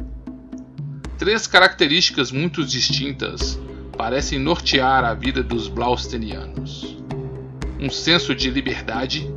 Três 1.19 1.47
características 1.47 2.33
muito 2.33 2.65
distintas 2.65 3.61
parecem 3.97 4.39
nortear 4.39 5.05
a 5.05 5.13
vida 5.13 5.43
dos 5.43 5.69
Blaustenianos: 5.69 6.97
um 7.79 7.91
senso 7.91 8.35
de 8.35 8.51
liberdade 8.51 9.31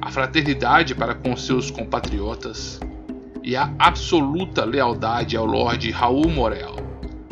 a 0.00 0.10
fraternidade 0.10 0.94
para 0.94 1.14
com 1.14 1.36
seus 1.36 1.70
compatriotas 1.70 2.80
e 3.48 3.56
a 3.56 3.72
absoluta 3.78 4.62
lealdade 4.62 5.34
ao 5.34 5.46
Lord 5.46 5.90
Raul 5.90 6.28
Morel, 6.28 6.76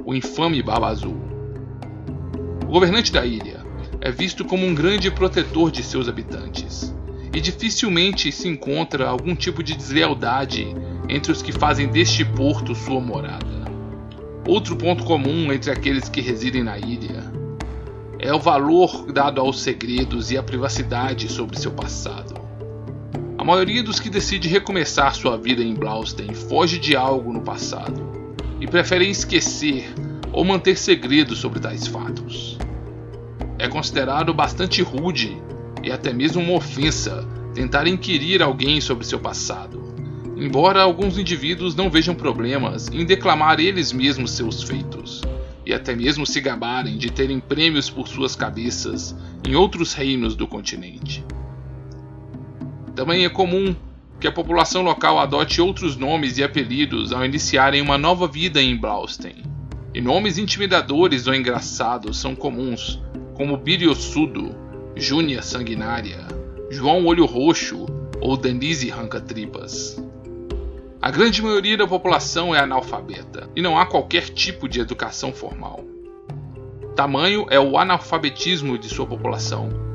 o 0.03 0.15
infame 0.15 0.63
Baba 0.63 0.87
Azul. 0.87 1.21
O 2.63 2.73
governante 2.73 3.13
da 3.13 3.27
ilha 3.27 3.63
é 4.01 4.11
visto 4.11 4.43
como 4.43 4.65
um 4.67 4.75
grande 4.75 5.11
protetor 5.11 5.71
de 5.71 5.83
seus 5.83 6.09
habitantes, 6.09 6.97
e 7.35 7.39
dificilmente 7.39 8.33
se 8.33 8.49
encontra 8.49 9.07
algum 9.07 9.35
tipo 9.35 9.63
de 9.63 9.77
deslealdade 9.77 10.67
entre 11.07 11.33
os 11.33 11.43
que 11.43 11.53
fazem 11.53 11.87
deste 11.87 12.25
porto 12.25 12.75
sua 12.75 12.99
morada. 12.99 13.67
Outro 14.49 14.75
ponto 14.75 15.05
comum 15.05 15.53
entre 15.53 15.71
aqueles 15.71 16.09
que 16.09 16.23
residem 16.23 16.65
na 16.65 16.79
ilha 16.79 17.31
é 18.19 18.33
o 18.33 18.41
valor 18.41 19.13
dado 19.13 19.39
aos 19.39 19.61
segredos 19.61 20.31
e 20.31 20.39
à 20.39 20.43
privacidade 20.43 21.29
sobre 21.29 21.59
seu 21.59 21.73
passado 21.73 22.36
maioria 23.47 23.81
dos 23.81 24.01
que 24.01 24.11
decide 24.11 24.49
recomeçar 24.49 25.15
sua 25.15 25.39
vida 25.39 25.63
em 25.63 25.73
Blaustein 25.73 26.35
foge 26.35 26.81
de 26.81 26.97
algo 26.97 27.33
no 27.33 27.43
passado 27.43 28.27
e 28.61 28.67
preferem 28.67 29.09
esquecer 29.09 29.85
ou 30.33 30.45
manter 30.45 30.77
segredo 30.77 31.37
sobre 31.37 31.61
tais 31.61 31.87
fatos. 31.87 32.59
É 33.57 33.69
considerado 33.69 34.35
bastante 34.35 34.83
rude 34.83 35.41
e 35.81 35.93
até 35.93 36.13
mesmo 36.13 36.43
uma 36.43 36.55
ofensa 36.55 37.25
tentar 37.55 37.87
inquirir 37.87 38.43
alguém 38.43 38.81
sobre 38.81 39.07
seu 39.07 39.21
passado, 39.21 39.95
embora 40.37 40.83
alguns 40.83 41.17
indivíduos 41.17 41.77
não 41.77 41.89
vejam 41.89 42.17
problemas 42.17 42.89
em 42.89 43.05
declamar 43.05 43.61
eles 43.61 43.93
mesmos 43.93 44.33
seus 44.33 44.65
feitos 44.65 45.21
e 45.65 45.73
até 45.73 45.95
mesmo 45.95 46.27
se 46.27 46.41
gabarem 46.41 46.99
de 46.99 47.13
terem 47.13 47.39
prêmios 47.39 47.89
por 47.89 48.09
suas 48.09 48.35
cabeças 48.35 49.15
em 49.47 49.55
outros 49.55 49.95
reinos 49.95 50.35
do 50.35 50.49
continente. 50.49 51.25
Também 52.97 53.27
é 53.27 53.29
comum 53.29 53.77
que 54.19 54.27
a 54.27 54.33
população 54.33 54.81
local 54.81 55.19
adote 55.19 55.61
outros 55.61 55.99
nomes 55.99 56.39
e 56.39 56.43
apelidos 56.43 57.13
ao 57.13 57.23
iniciarem 57.27 57.83
uma 57.83 57.99
nova 57.99 58.27
vida 58.27 58.61
em 58.61 58.75
Blaustein. 58.75 59.45
E 59.93 60.01
nomes 60.01 60.39
intimidadores 60.39 61.27
ou 61.27 61.35
engraçados 61.35 62.19
são 62.19 62.35
comuns, 62.35 62.99
como 63.35 63.59
Biriosudo, 63.59 64.55
Júnia 64.97 65.43
Sanguinária, 65.43 66.27
João 66.71 67.05
Olho 67.05 67.27
Roxo 67.27 67.85
ou 68.19 68.35
Denise 68.35 68.89
Ranca-Tripas. 68.89 70.03
A 71.01 71.11
grande 71.11 71.43
maioria 71.43 71.77
da 71.77 71.87
população 71.87 72.55
é 72.55 72.61
analfabeta 72.61 73.51
e 73.55 73.61
não 73.61 73.79
há 73.79 73.85
qualquer 73.85 74.31
tipo 74.31 74.67
de 74.67 74.81
educação 74.81 75.35
formal. 75.35 75.85
Tamanho 76.97 77.45
é 77.51 77.61
o 77.61 77.77
analfabetismo 77.77 78.79
de 78.79 78.89
sua 78.89 79.07
população, 79.07 79.86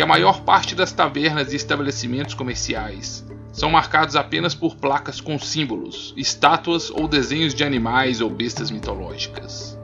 que 0.00 0.04
a 0.04 0.06
maior 0.06 0.40
parte 0.40 0.74
das 0.74 0.92
tavernas 0.92 1.52
e 1.52 1.56
estabelecimentos 1.56 2.32
comerciais 2.32 3.22
são 3.52 3.68
marcados 3.68 4.16
apenas 4.16 4.54
por 4.54 4.74
placas 4.76 5.20
com 5.20 5.38
símbolos, 5.38 6.14
estátuas 6.16 6.88
ou 6.88 7.06
desenhos 7.06 7.52
de 7.52 7.62
animais 7.64 8.22
ou 8.22 8.30
bestas 8.30 8.70
mitológicas. 8.70 9.78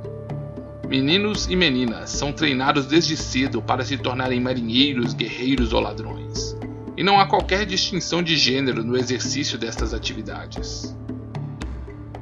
Meninos 0.89 1.49
e 1.51 1.55
meninas 1.55 2.09
são 2.09 2.33
treinados 2.33 2.87
desde 2.87 3.15
cedo 3.15 3.61
para 3.61 3.85
se 3.85 3.99
tornarem 3.99 4.41
marinheiros, 4.41 5.13
guerreiros 5.13 5.75
ou 5.75 5.81
ladrões, 5.81 6.57
e 6.97 7.03
não 7.03 7.21
há 7.21 7.27
qualquer 7.27 7.67
distinção 7.67 8.23
de 8.23 8.39
gênero 8.39 8.83
no 8.83 8.97
exercício 8.97 9.59
destas 9.59 9.93
atividades. 9.93 10.97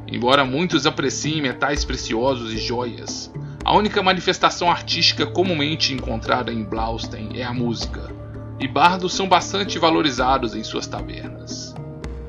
Embora 0.08 0.44
muitos 0.44 0.84
apreciem 0.84 1.40
metais 1.40 1.84
preciosos 1.84 2.52
e 2.52 2.58
joias, 2.58 3.32
a 3.64 3.74
única 3.74 4.02
manifestação 4.02 4.70
artística 4.70 5.26
comumente 5.26 5.94
encontrada 5.94 6.52
em 6.52 6.62
Blaustein 6.62 7.30
é 7.34 7.44
a 7.44 7.52
música, 7.52 8.12
e 8.60 8.68
bardos 8.68 9.14
são 9.14 9.26
bastante 9.26 9.78
valorizados 9.78 10.54
em 10.54 10.62
suas 10.62 10.86
tavernas. 10.86 11.74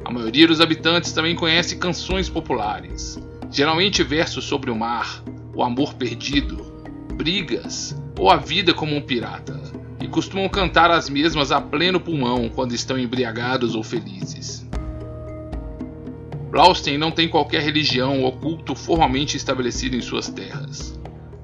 A 0.06 0.10
maioria 0.10 0.48
dos 0.48 0.62
habitantes 0.62 1.12
também 1.12 1.36
conhece 1.36 1.76
canções 1.76 2.30
populares, 2.30 3.20
geralmente 3.52 4.02
versos 4.02 4.46
sobre 4.46 4.72
o 4.72 4.76
mar, 4.78 5.22
o 5.54 5.62
amor 5.62 5.96
perdido, 5.96 6.74
brigas 7.16 8.02
ou 8.18 8.32
a 8.32 8.38
vida 8.38 8.74
como 8.74 8.96
um 8.96 9.02
pirata, 9.02 9.62
e 10.00 10.08
costumam 10.08 10.48
cantar 10.48 10.90
as 10.90 11.10
mesmas 11.10 11.52
a 11.52 11.60
pleno 11.60 12.00
pulmão 12.00 12.48
quando 12.48 12.74
estão 12.74 12.98
embriagados 12.98 13.76
ou 13.76 13.84
felizes. 13.84 14.66
Blaustein 16.50 16.98
não 16.98 17.12
tem 17.12 17.28
qualquer 17.28 17.62
religião 17.62 18.24
ou 18.24 18.32
culto 18.32 18.74
formalmente 18.74 19.36
estabelecido 19.36 19.98
em 19.98 20.02
suas 20.02 20.30
terras 20.30 20.96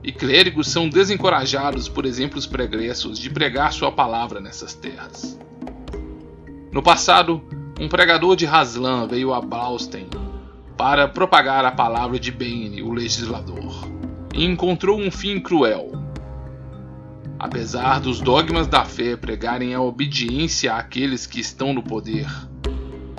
e 0.04 0.12
clérigos 0.12 0.68
são 0.68 0.90
desencorajados 0.90 1.88
por 1.88 2.06
exemplos 2.06 2.46
pregressos 2.46 3.20
de 3.20 3.30
pregar 3.30 3.72
sua 3.72 3.92
palavra 3.92 4.40
nessas 4.40 4.74
terras. 4.74 5.40
No 6.72 6.82
passado, 6.82 7.42
um 7.80 7.88
pregador 7.88 8.36
de 8.36 8.46
Haslan 8.46 9.08
veio 9.08 9.34
a 9.34 9.42
Blaustein 9.42 10.08
para 10.78 11.08
propagar 11.08 11.64
a 11.66 11.72
palavra 11.72 12.20
de 12.20 12.32
Bane, 12.32 12.82
o 12.82 12.92
legislador, 12.92 13.88
e 14.34 14.46
encontrou 14.46 15.00
um 15.00 15.12
fim 15.12 15.40
cruel. 15.40 15.92
Apesar 17.38 18.00
dos 18.00 18.20
dogmas 18.20 18.68
da 18.68 18.86
fé 18.86 19.16
pregarem 19.16 19.74
a 19.74 19.82
obediência 19.82 20.74
àqueles 20.74 21.28
que 21.28 21.40
estão 21.40 21.74
no 21.74 21.84
poder, 21.84 22.28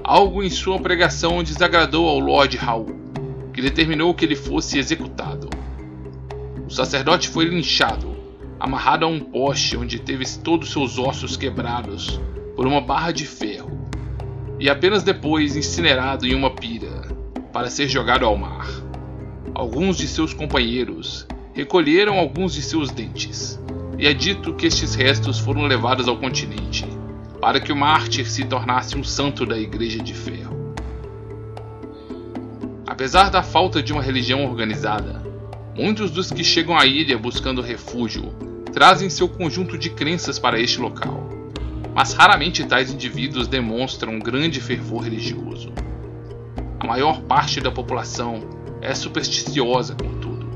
algo 0.02 0.42
em 0.42 0.50
sua 0.50 0.78
pregação 0.80 1.42
desagradou 1.42 2.08
ao 2.08 2.18
Lord 2.18 2.56
Raul, 2.56 2.96
que 3.52 3.60
determinou 3.60 4.14
que 4.14 4.24
ele 4.24 4.36
fosse 4.36 4.78
executado. 4.78 5.51
O 6.72 6.74
sacerdote 6.74 7.28
foi 7.28 7.44
linchado, 7.44 8.16
amarrado 8.58 9.04
a 9.04 9.08
um 9.08 9.20
poste 9.20 9.76
onde 9.76 9.98
teve 9.98 10.24
todos 10.38 10.72
seus 10.72 10.96
ossos 10.98 11.36
quebrados 11.36 12.18
por 12.56 12.66
uma 12.66 12.80
barra 12.80 13.12
de 13.12 13.26
ferro, 13.26 13.86
e 14.58 14.70
apenas 14.70 15.02
depois 15.02 15.54
incinerado 15.54 16.26
em 16.26 16.34
uma 16.34 16.48
pira 16.48 17.14
para 17.52 17.68
ser 17.68 17.88
jogado 17.88 18.24
ao 18.24 18.38
mar. 18.38 18.66
Alguns 19.54 19.98
de 19.98 20.08
seus 20.08 20.32
companheiros 20.32 21.26
recolheram 21.52 22.18
alguns 22.18 22.54
de 22.54 22.62
seus 22.62 22.90
dentes, 22.90 23.60
e 23.98 24.06
é 24.06 24.14
dito 24.14 24.54
que 24.54 24.66
estes 24.66 24.94
restos 24.94 25.38
foram 25.38 25.66
levados 25.66 26.08
ao 26.08 26.16
continente, 26.16 26.86
para 27.38 27.60
que 27.60 27.70
o 27.70 27.76
mártir 27.76 28.26
se 28.26 28.46
tornasse 28.46 28.96
um 28.96 29.04
santo 29.04 29.44
da 29.44 29.58
Igreja 29.58 30.02
de 30.02 30.14
Ferro. 30.14 30.72
Apesar 32.86 33.28
da 33.28 33.42
falta 33.42 33.82
de 33.82 33.92
uma 33.92 34.00
religião 34.00 34.46
organizada, 34.46 35.21
Muitos 35.74 36.10
dos 36.10 36.30
que 36.30 36.44
chegam 36.44 36.76
à 36.76 36.84
ilha 36.84 37.16
buscando 37.16 37.62
refúgio 37.62 38.34
trazem 38.74 39.08
seu 39.08 39.26
conjunto 39.26 39.78
de 39.78 39.88
crenças 39.88 40.38
para 40.38 40.60
este 40.60 40.78
local, 40.78 41.26
mas 41.94 42.12
raramente 42.12 42.62
tais 42.64 42.92
indivíduos 42.92 43.48
demonstram 43.48 44.18
grande 44.18 44.60
fervor 44.60 45.04
religioso. 45.04 45.72
A 46.78 46.86
maior 46.86 47.22
parte 47.22 47.58
da 47.58 47.70
população 47.70 48.42
é 48.82 48.94
supersticiosa, 48.94 49.94
contudo, 49.94 50.46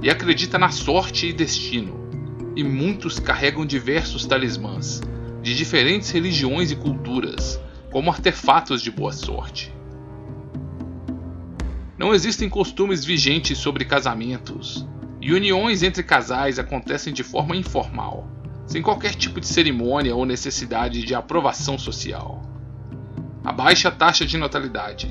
e 0.00 0.08
acredita 0.08 0.56
na 0.56 0.70
sorte 0.70 1.26
e 1.26 1.32
destino, 1.32 2.08
e 2.54 2.62
muitos 2.62 3.18
carregam 3.18 3.66
diversos 3.66 4.24
talismãs 4.24 5.00
de 5.42 5.56
diferentes 5.56 6.10
religiões 6.10 6.70
e 6.70 6.76
culturas 6.76 7.60
como 7.90 8.08
artefatos 8.08 8.80
de 8.80 8.90
boa 8.92 9.12
sorte. 9.12 9.79
Não 12.00 12.14
existem 12.14 12.48
costumes 12.48 13.04
vigentes 13.04 13.58
sobre 13.58 13.84
casamentos, 13.84 14.88
e 15.20 15.34
uniões 15.34 15.82
entre 15.82 16.02
casais 16.02 16.58
acontecem 16.58 17.12
de 17.12 17.22
forma 17.22 17.54
informal, 17.54 18.26
sem 18.64 18.80
qualquer 18.80 19.14
tipo 19.14 19.38
de 19.38 19.46
cerimônia 19.46 20.16
ou 20.16 20.24
necessidade 20.24 21.02
de 21.02 21.14
aprovação 21.14 21.76
social. 21.76 22.40
A 23.44 23.52
baixa 23.52 23.90
taxa 23.90 24.24
de 24.24 24.38
natalidade 24.38 25.10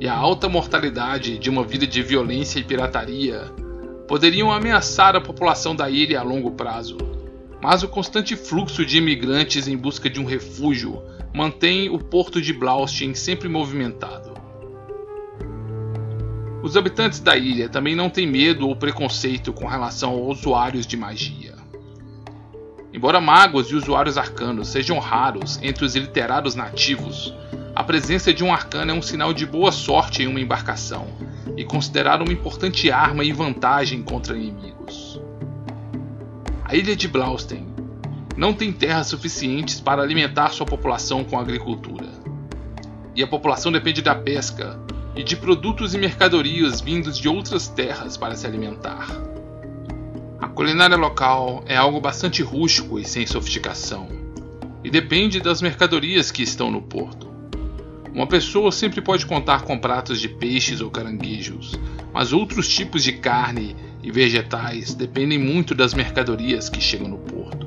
e 0.00 0.08
a 0.08 0.16
alta 0.16 0.48
mortalidade 0.48 1.38
de 1.38 1.48
uma 1.48 1.62
vida 1.62 1.86
de 1.86 2.02
violência 2.02 2.58
e 2.58 2.64
pirataria 2.64 3.42
poderiam 4.08 4.50
ameaçar 4.50 5.14
a 5.14 5.20
população 5.20 5.76
da 5.76 5.88
ilha 5.88 6.18
a 6.18 6.24
longo 6.24 6.50
prazo, 6.50 6.98
mas 7.62 7.84
o 7.84 7.88
constante 7.88 8.34
fluxo 8.34 8.84
de 8.84 8.98
imigrantes 8.98 9.68
em 9.68 9.76
busca 9.76 10.10
de 10.10 10.18
um 10.18 10.24
refúgio 10.24 11.00
mantém 11.32 11.88
o 11.88 11.98
porto 12.00 12.42
de 12.42 12.52
Blaustin 12.52 13.14
sempre 13.14 13.48
movimentado. 13.48 14.33
Os 16.64 16.78
habitantes 16.78 17.20
da 17.20 17.36
ilha 17.36 17.68
também 17.68 17.94
não 17.94 18.08
têm 18.08 18.26
medo 18.26 18.66
ou 18.66 18.74
preconceito 18.74 19.52
com 19.52 19.66
relação 19.66 20.12
aos 20.12 20.38
usuários 20.38 20.86
de 20.86 20.96
magia. 20.96 21.54
Embora 22.90 23.20
magos 23.20 23.70
e 23.70 23.74
usuários 23.74 24.16
arcanos 24.16 24.68
sejam 24.68 24.98
raros 24.98 25.60
entre 25.62 25.84
os 25.84 25.94
iliterados 25.94 26.54
nativos, 26.54 27.34
a 27.76 27.84
presença 27.84 28.32
de 28.32 28.42
um 28.42 28.50
arcano 28.50 28.92
é 28.92 28.94
um 28.94 29.02
sinal 29.02 29.34
de 29.34 29.44
boa 29.44 29.70
sorte 29.70 30.22
em 30.22 30.26
uma 30.26 30.40
embarcação 30.40 31.06
e 31.54 31.66
considerado 31.66 32.22
uma 32.22 32.32
importante 32.32 32.90
arma 32.90 33.22
e 33.22 33.30
vantagem 33.30 34.02
contra 34.02 34.34
inimigos. 34.34 35.20
A 36.64 36.74
ilha 36.74 36.96
de 36.96 37.06
Blaustein 37.06 37.66
não 38.38 38.54
tem 38.54 38.72
terras 38.72 39.08
suficientes 39.08 39.82
para 39.82 40.00
alimentar 40.00 40.48
sua 40.48 40.64
população 40.64 41.24
com 41.24 41.38
agricultura. 41.38 42.08
E 43.14 43.22
a 43.22 43.26
população 43.26 43.70
depende 43.70 44.00
da 44.00 44.14
pesca 44.14 44.82
e 45.16 45.22
de 45.22 45.36
produtos 45.36 45.94
e 45.94 45.98
mercadorias 45.98 46.80
vindos 46.80 47.18
de 47.18 47.28
outras 47.28 47.68
terras 47.68 48.16
para 48.16 48.34
se 48.34 48.46
alimentar. 48.46 49.08
A 50.40 50.48
culinária 50.48 50.96
local 50.96 51.64
é 51.66 51.76
algo 51.76 52.00
bastante 52.00 52.42
rústico 52.42 52.98
e 52.98 53.04
sem 53.04 53.26
sofisticação, 53.26 54.08
e 54.82 54.90
depende 54.90 55.40
das 55.40 55.62
mercadorias 55.62 56.30
que 56.30 56.42
estão 56.42 56.70
no 56.70 56.82
porto. 56.82 57.32
Uma 58.12 58.26
pessoa 58.26 58.70
sempre 58.70 59.00
pode 59.00 59.26
contar 59.26 59.62
com 59.62 59.78
pratos 59.78 60.20
de 60.20 60.28
peixes 60.28 60.80
ou 60.80 60.90
caranguejos, 60.90 61.72
mas 62.12 62.32
outros 62.32 62.68
tipos 62.68 63.02
de 63.02 63.12
carne 63.12 63.74
e 64.02 64.12
vegetais 64.12 64.94
dependem 64.94 65.38
muito 65.38 65.74
das 65.74 65.94
mercadorias 65.94 66.68
que 66.68 66.80
chegam 66.80 67.08
no 67.08 67.18
porto. 67.18 67.63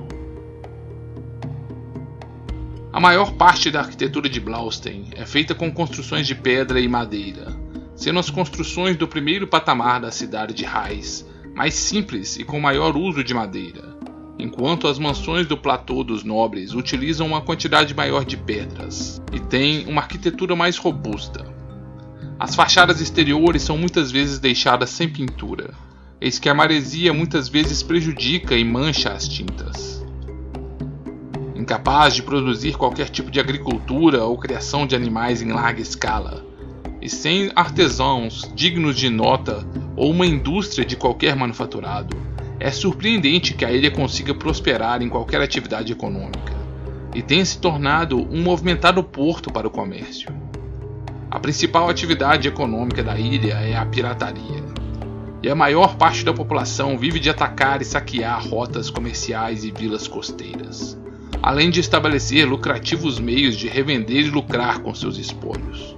A 2.97 2.99
maior 2.99 3.33
parte 3.33 3.69
da 3.69 3.81
arquitetura 3.81 4.27
de 4.27 4.39
Blaustein 4.39 5.11
é 5.15 5.23
feita 5.23 5.53
com 5.53 5.71
construções 5.71 6.25
de 6.25 6.33
pedra 6.33 6.79
e 6.79 6.87
madeira, 6.87 7.55
sendo 7.95 8.17
as 8.17 8.31
construções 8.31 8.97
do 8.97 9.07
primeiro 9.07 9.45
patamar 9.45 10.01
da 10.01 10.09
cidade 10.09 10.51
de 10.51 10.65
Raiz 10.65 11.23
mais 11.53 11.75
simples 11.75 12.37
e 12.37 12.43
com 12.43 12.59
maior 12.59 12.97
uso 12.97 13.23
de 13.23 13.35
madeira 13.35 13.95
enquanto 14.39 14.87
as 14.87 14.97
mansões 14.97 15.45
do 15.45 15.55
platô 15.55 16.03
dos 16.03 16.23
nobres 16.23 16.73
utilizam 16.73 17.27
uma 17.27 17.41
quantidade 17.41 17.93
maior 17.93 18.25
de 18.25 18.35
pedras 18.35 19.21
e 19.31 19.39
têm 19.39 19.85
uma 19.85 20.01
arquitetura 20.01 20.55
mais 20.55 20.77
robusta. 20.77 21.45
As 22.39 22.55
fachadas 22.55 22.99
exteriores 22.99 23.61
são 23.61 23.77
muitas 23.77 24.11
vezes 24.11 24.39
deixadas 24.39 24.89
sem 24.89 25.07
pintura, 25.07 25.71
eis 26.19 26.39
que 26.39 26.49
a 26.49 26.53
maresia 26.55 27.13
muitas 27.13 27.47
vezes 27.47 27.83
prejudica 27.83 28.55
e 28.55 28.65
mancha 28.65 29.11
as 29.11 29.27
tintas. 29.27 29.96
Incapaz 31.67 32.15
de 32.15 32.23
produzir 32.23 32.77
qualquer 32.77 33.09
tipo 33.09 33.29
de 33.29 33.41
agricultura 33.41 34.23
ou 34.23 34.37
criação 34.37 34.87
de 34.87 34.95
animais 34.95 35.41
em 35.41 35.51
larga 35.51 35.81
escala, 35.81 36.45
e 37.01 37.09
sem 37.09 37.51
artesãos 37.57 38.49
dignos 38.55 38.95
de 38.95 39.09
nota 39.09 39.67
ou 39.93 40.11
uma 40.11 40.25
indústria 40.25 40.85
de 40.85 40.95
qualquer 40.95 41.35
manufaturado, 41.35 42.15
é 42.57 42.71
surpreendente 42.71 43.53
que 43.53 43.65
a 43.65 43.71
ilha 43.73 43.91
consiga 43.91 44.33
prosperar 44.33 45.01
em 45.01 45.09
qualquer 45.09 45.41
atividade 45.41 45.91
econômica 45.91 46.55
e 47.13 47.21
tenha 47.21 47.43
se 47.43 47.57
tornado 47.57 48.17
um 48.17 48.41
movimentado 48.41 49.03
porto 49.03 49.51
para 49.51 49.67
o 49.67 49.69
comércio. 49.69 50.29
A 51.29 51.37
principal 51.37 51.89
atividade 51.89 52.47
econômica 52.47 53.03
da 53.03 53.19
ilha 53.19 53.55
é 53.55 53.75
a 53.75 53.85
pirataria, 53.85 54.63
e 55.43 55.49
a 55.49 55.53
maior 55.53 55.97
parte 55.97 56.23
da 56.23 56.33
população 56.33 56.97
vive 56.97 57.19
de 57.19 57.29
atacar 57.29 57.81
e 57.81 57.85
saquear 57.85 58.47
rotas 58.47 58.89
comerciais 58.89 59.65
e 59.65 59.71
vilas 59.71 60.07
costeiras, 60.07 60.97
além 61.41 61.69
de 61.69 61.79
estabelecer 61.79 62.47
lucrativos 62.47 63.19
meios 63.19 63.55
de 63.55 63.67
revender 63.67 64.25
e 64.25 64.29
lucrar 64.29 64.79
com 64.79 64.93
seus 64.93 65.17
espólios. 65.17 65.97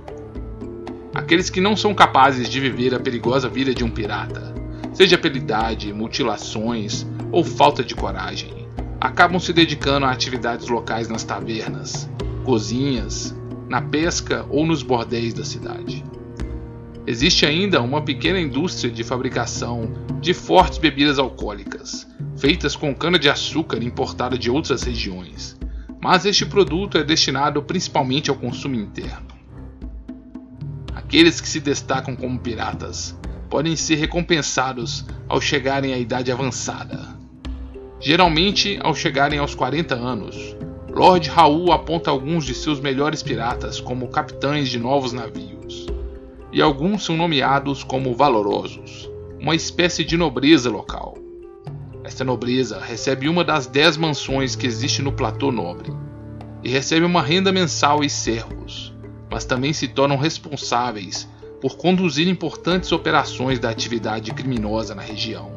Aqueles 1.13 1.49
que 1.49 1.61
não 1.61 1.75
são 1.75 1.93
capazes 1.93 2.49
de 2.49 2.59
viver 2.59 2.93
a 2.93 2.99
perigosa 2.99 3.49
vida 3.49 3.73
de 3.73 3.83
um 3.83 3.89
pirata 3.89 4.53
seja 4.93 5.17
pela 5.17 5.37
idade, 5.37 5.93
mutilações 5.93 7.05
ou 7.31 7.43
falta 7.43 7.83
de 7.83 7.95
coragem, 7.95 8.67
acabam 8.99 9.39
se 9.39 9.53
dedicando 9.53 10.05
a 10.05 10.11
atividades 10.11 10.67
locais 10.67 11.07
nas 11.07 11.23
tavernas, 11.23 12.09
cozinhas, 12.43 13.35
na 13.67 13.81
pesca 13.81 14.45
ou 14.49 14.65
nos 14.65 14.83
bordéis 14.83 15.33
da 15.33 15.45
cidade. 15.45 16.03
Existe 17.09 17.43
ainda 17.43 17.81
uma 17.81 18.03
pequena 18.03 18.39
indústria 18.39 18.91
de 18.91 19.03
fabricação 19.03 19.91
de 20.21 20.31
fortes 20.31 20.77
bebidas 20.77 21.17
alcoólicas, 21.17 22.07
feitas 22.37 22.75
com 22.75 22.93
cana-de-açúcar 22.93 23.81
importada 23.81 24.37
de 24.37 24.51
outras 24.51 24.83
regiões, 24.83 25.57
mas 25.99 26.23
este 26.23 26.45
produto 26.45 26.99
é 26.99 27.03
destinado 27.03 27.63
principalmente 27.63 28.29
ao 28.29 28.35
consumo 28.35 28.75
interno. 28.75 29.25
Aqueles 30.93 31.41
que 31.41 31.49
se 31.49 31.59
destacam 31.59 32.15
como 32.15 32.37
piratas 32.37 33.17
podem 33.49 33.75
ser 33.75 33.95
recompensados 33.95 35.03
ao 35.27 35.41
chegarem 35.41 35.95
à 35.95 35.97
idade 35.97 36.31
avançada. 36.31 37.17
Geralmente, 37.99 38.77
ao 38.83 38.93
chegarem 38.93 39.39
aos 39.39 39.55
40 39.55 39.95
anos, 39.95 40.55
Lord 40.93 41.27
Raul 41.27 41.71
aponta 41.71 42.11
alguns 42.11 42.45
de 42.45 42.53
seus 42.53 42.79
melhores 42.79 43.23
piratas 43.23 43.79
como 43.81 44.09
capitães 44.09 44.69
de 44.69 44.77
novos 44.77 45.11
navios, 45.11 45.87
e 46.51 46.61
alguns 46.61 47.05
são 47.05 47.15
nomeados 47.15 47.83
como 47.83 48.15
valorosos, 48.15 49.09
uma 49.39 49.55
espécie 49.55 50.03
de 50.03 50.17
nobreza 50.17 50.69
local. 50.69 51.17
Esta 52.03 52.23
nobreza 52.23 52.79
recebe 52.79 53.29
uma 53.29 53.43
das 53.43 53.67
dez 53.67 53.95
mansões 53.95 54.55
que 54.55 54.65
existe 54.65 55.01
no 55.01 55.11
platô 55.11 55.51
nobre, 55.51 55.93
e 56.63 56.69
recebe 56.69 57.05
uma 57.05 57.21
renda 57.21 57.51
mensal 57.51 58.03
e 58.03 58.09
servos, 58.09 58.93
mas 59.29 59.45
também 59.45 59.73
se 59.73 59.87
tornam 59.87 60.17
responsáveis 60.17 61.27
por 61.61 61.77
conduzir 61.77 62.27
importantes 62.27 62.91
operações 62.91 63.59
da 63.59 63.69
atividade 63.69 64.31
criminosa 64.33 64.95
na 64.95 65.01
região, 65.01 65.51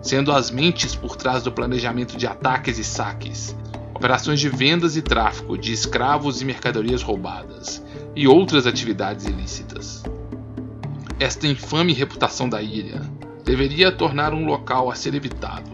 sendo 0.00 0.32
as 0.32 0.50
mentes 0.50 0.94
por 0.94 1.16
trás 1.16 1.42
do 1.42 1.52
planejamento 1.52 2.16
de 2.16 2.26
ataques 2.26 2.78
e 2.78 2.84
saques, 2.84 3.54
operações 3.94 4.40
de 4.40 4.48
vendas 4.48 4.96
e 4.96 5.02
tráfico 5.02 5.58
de 5.58 5.72
escravos 5.72 6.40
e 6.40 6.44
mercadorias 6.44 7.02
roubadas 7.02 7.84
e 8.16 8.26
outras 8.26 8.66
atividades 8.66 9.26
ilícitas. 9.26 10.02
Esta 11.20 11.46
infame 11.46 11.92
reputação 11.92 12.48
da 12.48 12.60
ilha 12.60 13.00
deveria 13.44 13.92
tornar 13.92 14.34
um 14.34 14.44
local 14.44 14.90
a 14.90 14.96
ser 14.96 15.14
evitado, 15.14 15.70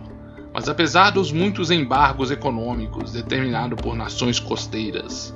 mas 0.53 0.69
apesar 0.69 1.11
dos 1.11 1.33
muitos 1.33 1.71
embargos 1.71 2.31
econômicos 2.31 3.13
determinados 3.13 3.81
por 3.81 3.97
nações 3.97 4.39
costeiras, 4.39 5.33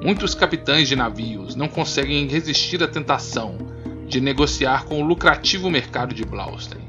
Muitos 0.00 0.32
capitães 0.32 0.86
de 0.86 0.94
navios 0.94 1.56
não 1.56 1.66
conseguem 1.66 2.28
resistir 2.28 2.82
à 2.84 2.86
tentação 2.86 3.58
de 4.06 4.20
negociar 4.20 4.84
com 4.84 5.02
o 5.02 5.04
lucrativo 5.04 5.68
mercado 5.68 6.14
de 6.14 6.24
Blaustein. 6.24 6.88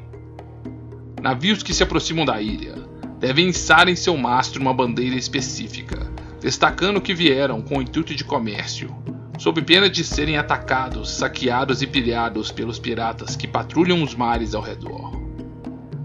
Navios 1.20 1.64
que 1.64 1.74
se 1.74 1.82
aproximam 1.82 2.24
da 2.24 2.40
ilha 2.40 2.76
devem 3.20 3.50
içar 3.50 3.90
em 3.90 3.96
seu 3.96 4.16
mastro 4.16 4.62
uma 4.62 4.76
bandeira 4.76 5.16
específica, 5.16 6.08
destacando 6.40 7.02
que 7.02 7.16
vieram 7.16 7.64
com 7.64 7.80
o 7.80 7.82
intuito 7.82 8.14
de 8.14 8.24
comércio, 8.24 8.96
sob 9.40 9.62
pena 9.62 9.90
de 9.90 10.04
serem 10.04 10.38
atacados, 10.38 11.12
saqueados 11.12 11.82
e 11.82 11.88
pilhados 11.88 12.52
pelos 12.52 12.78
piratas 12.78 13.38
que 13.38 13.48
patrulham 13.48 14.04
os 14.04 14.14
mares 14.14 14.54
ao 14.54 14.62
redor. 14.62 15.14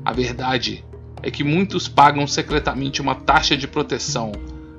A 0.04 0.12
verdade 0.12 0.84
é 1.20 1.32
que 1.32 1.42
muitos 1.42 1.88
pagam 1.88 2.28
secretamente 2.28 3.02
uma 3.02 3.16
taxa 3.16 3.56
de 3.56 3.66
proteção 3.66 4.30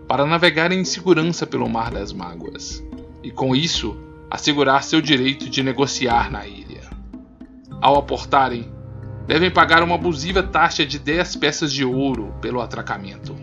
para 0.08 0.26
navegar 0.26 0.72
em 0.72 0.86
segurança 0.86 1.46
pelo 1.46 1.70
Mar 1.70 1.92
das 1.92 2.14
Mágoas, 2.14 2.82
e 3.22 3.30
com 3.30 3.54
isso 3.54 3.98
assegurar 4.32 4.84
seu 4.84 5.02
direito 5.02 5.50
de 5.50 5.62
negociar 5.62 6.32
na 6.32 6.48
ilha. 6.48 6.90
Ao 7.82 7.98
aportarem, 7.98 8.72
devem 9.28 9.52
pagar 9.52 9.84
uma 9.84 9.96
abusiva 9.96 10.42
taxa 10.42 10.86
de 10.86 10.98
10 10.98 11.36
peças 11.36 11.74
de 11.74 11.84
ouro 11.84 12.34
pelo 12.40 12.62
atracamento. 12.62 13.36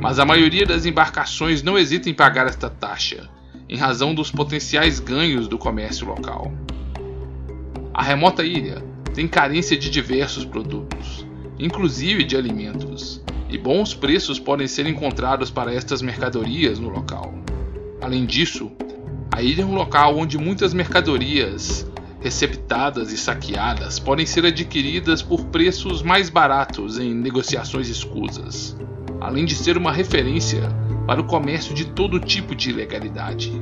Mas 0.00 0.18
a 0.18 0.24
maioria 0.24 0.66
das 0.66 0.86
embarcações 0.86 1.62
não 1.62 1.78
hesita 1.78 2.10
em 2.10 2.14
pagar 2.14 2.46
esta 2.46 2.68
taxa, 2.68 3.28
em 3.68 3.76
razão 3.76 4.14
dos 4.14 4.30
potenciais 4.30 5.00
ganhos 5.00 5.48
do 5.48 5.58
comércio 5.58 6.06
local. 6.06 6.52
A 7.92 8.02
remota 8.02 8.44
ilha 8.44 8.84
tem 9.14 9.26
carência 9.26 9.76
de 9.76 9.90
diversos 9.90 10.44
produtos, 10.44 11.26
inclusive 11.58 12.24
de 12.24 12.36
alimentos, 12.36 13.22
e 13.48 13.56
bons 13.56 13.94
preços 13.94 14.38
podem 14.38 14.66
ser 14.66 14.86
encontrados 14.86 15.50
para 15.50 15.72
estas 15.72 16.02
mercadorias 16.02 16.78
no 16.78 16.88
local. 16.88 17.34
Além 18.00 18.26
disso, 18.26 18.70
a 19.32 19.42
ilha 19.42 19.62
é 19.62 19.64
um 19.64 19.74
local 19.74 20.18
onde 20.18 20.38
muitas 20.38 20.74
mercadorias 20.74 21.86
receptadas 22.20 23.12
e 23.12 23.16
saqueadas 23.16 23.98
podem 23.98 24.26
ser 24.26 24.44
adquiridas 24.44 25.22
por 25.22 25.44
preços 25.46 26.02
mais 26.02 26.28
baratos 26.28 26.98
em 26.98 27.14
negociações 27.14 27.88
escusas, 27.88 28.76
além 29.20 29.44
de 29.44 29.54
ser 29.54 29.76
uma 29.76 29.92
referência 29.92 30.68
para 31.06 31.20
o 31.20 31.24
comércio 31.24 31.72
de 31.72 31.84
todo 31.84 32.18
tipo 32.18 32.54
de 32.54 32.70
ilegalidade. 32.70 33.52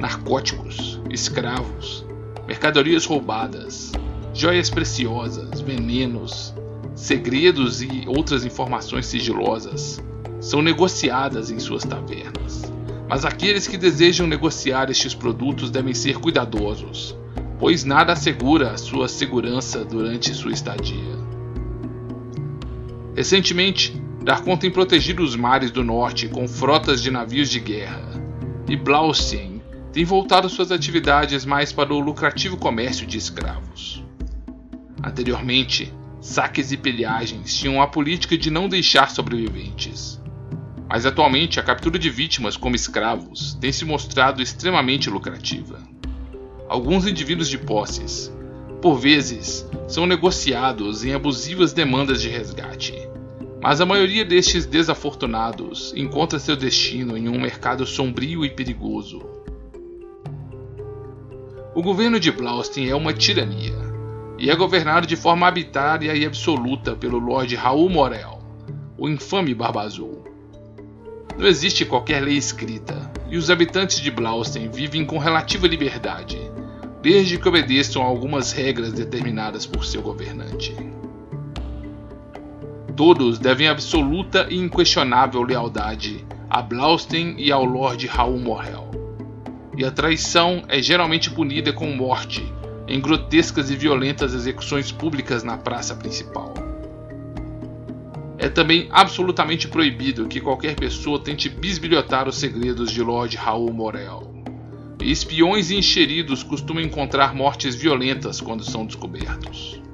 Narcóticos, 0.00 1.00
escravos, 1.10 2.06
mercadorias 2.46 3.04
roubadas, 3.04 3.90
joias 4.32 4.70
preciosas, 4.70 5.60
venenos, 5.60 6.54
segredos 6.94 7.82
e 7.82 8.04
outras 8.06 8.44
informações 8.44 9.06
sigilosas 9.06 10.02
são 10.40 10.62
negociadas 10.62 11.50
em 11.50 11.58
suas 11.58 11.82
tavernas. 11.82 12.72
Mas 13.08 13.24
aqueles 13.24 13.66
que 13.66 13.76
desejam 13.76 14.26
negociar 14.26 14.90
estes 14.90 15.14
produtos 15.14 15.70
devem 15.70 15.94
ser 15.94 16.18
cuidadosos, 16.18 17.16
pois 17.58 17.84
nada 17.84 18.12
assegura 18.12 18.72
a 18.72 18.76
sua 18.76 19.08
segurança 19.08 19.84
durante 19.84 20.34
sua 20.34 20.52
estadia. 20.52 21.16
Recentemente, 23.14 24.00
Darkon 24.26 24.56
tem 24.56 24.72
protegido 24.72 25.22
os 25.22 25.36
mares 25.36 25.70
do 25.70 25.84
norte 25.84 26.26
com 26.26 26.48
frotas 26.48 27.00
de 27.00 27.12
navios 27.12 27.48
de 27.48 27.60
guerra, 27.60 28.10
e 28.68 28.74
Blaustien 28.74 29.62
tem 29.92 30.04
voltado 30.04 30.48
suas 30.48 30.72
atividades 30.72 31.44
mais 31.44 31.72
para 31.72 31.94
o 31.94 32.00
lucrativo 32.00 32.56
comércio 32.56 33.06
de 33.06 33.16
escravos. 33.16 34.04
Anteriormente, 35.00 35.94
saques 36.20 36.72
e 36.72 36.76
pilhagens 36.76 37.56
tinham 37.56 37.80
a 37.80 37.86
política 37.86 38.36
de 38.36 38.50
não 38.50 38.68
deixar 38.68 39.10
sobreviventes. 39.10 40.20
Mas 40.88 41.06
atualmente 41.06 41.60
a 41.60 41.62
captura 41.62 41.96
de 41.96 42.10
vítimas 42.10 42.56
como 42.56 42.74
escravos 42.74 43.56
tem 43.60 43.70
se 43.70 43.84
mostrado 43.84 44.42
extremamente 44.42 45.08
lucrativa. 45.08 45.78
Alguns 46.68 47.06
indivíduos 47.06 47.48
de 47.48 47.58
posses, 47.58 48.34
por 48.82 48.96
vezes, 48.96 49.64
são 49.86 50.04
negociados 50.04 51.04
em 51.04 51.14
abusivas 51.14 51.72
demandas 51.72 52.20
de 52.20 52.28
resgate, 52.28 53.06
mas 53.62 53.80
a 53.80 53.86
maioria 53.86 54.24
destes 54.24 54.66
desafortunados 54.66 55.92
encontra 55.96 56.38
seu 56.38 56.56
destino 56.56 57.16
em 57.16 57.28
um 57.28 57.40
mercado 57.40 57.86
sombrio 57.86 58.44
e 58.44 58.50
perigoso. 58.50 59.22
O 61.74 61.82
governo 61.82 62.18
de 62.18 62.30
Blaustein 62.30 62.88
é 62.88 62.94
uma 62.94 63.12
tirania 63.12 63.76
e 64.38 64.50
é 64.50 64.56
governado 64.56 65.06
de 65.06 65.16
forma 65.16 65.46
arbitrária 65.46 66.14
e 66.14 66.24
absoluta 66.24 66.94
pelo 66.94 67.18
Lord 67.18 67.54
Raul 67.54 67.88
Morel, 67.88 68.38
o 68.98 69.08
infame 69.08 69.54
Barba 69.54 69.82
Azul. 69.82 70.24
Não 71.38 71.46
existe 71.46 71.84
qualquer 71.84 72.22
lei 72.22 72.36
escrita, 72.36 73.10
e 73.28 73.36
os 73.36 73.50
habitantes 73.50 74.00
de 74.00 74.10
Blaustein 74.10 74.70
vivem 74.70 75.04
com 75.04 75.18
relativa 75.18 75.66
liberdade, 75.66 76.38
desde 77.02 77.38
que 77.38 77.48
obedeçam 77.48 78.02
a 78.02 78.06
algumas 78.06 78.52
regras 78.52 78.92
determinadas 78.92 79.66
por 79.66 79.84
seu 79.84 80.00
governante. 80.00 80.74
Todos 82.96 83.38
devem 83.38 83.68
absoluta 83.68 84.46
e 84.48 84.56
inquestionável 84.56 85.42
lealdade 85.42 86.24
a 86.48 86.62
Blaustein 86.62 87.34
e 87.36 87.52
ao 87.52 87.62
Lord 87.62 88.06
Raul 88.06 88.38
Morel. 88.38 88.90
E 89.76 89.84
a 89.84 89.90
traição 89.90 90.62
é 90.66 90.80
geralmente 90.80 91.30
punida 91.30 91.74
com 91.74 91.90
morte 91.90 92.42
em 92.88 92.98
grotescas 92.98 93.70
e 93.70 93.76
violentas 93.76 94.32
execuções 94.32 94.90
públicas 94.90 95.42
na 95.42 95.58
praça 95.58 95.94
principal. 95.94 96.54
É 98.38 98.48
também 98.48 98.88
absolutamente 98.90 99.68
proibido 99.68 100.26
que 100.26 100.40
qualquer 100.40 100.74
pessoa 100.74 101.18
tente 101.18 101.50
bisbilhotar 101.50 102.26
os 102.26 102.38
segredos 102.38 102.90
de 102.90 103.02
Lord 103.02 103.36
Raul 103.36 103.72
Morel. 103.74 104.42
Espiões 105.02 105.70
e 105.70 105.76
encheridos 105.76 106.42
costumam 106.42 106.82
encontrar 106.82 107.34
mortes 107.34 107.74
violentas 107.74 108.40
quando 108.40 108.64
são 108.64 108.86
descobertos. 108.86 109.85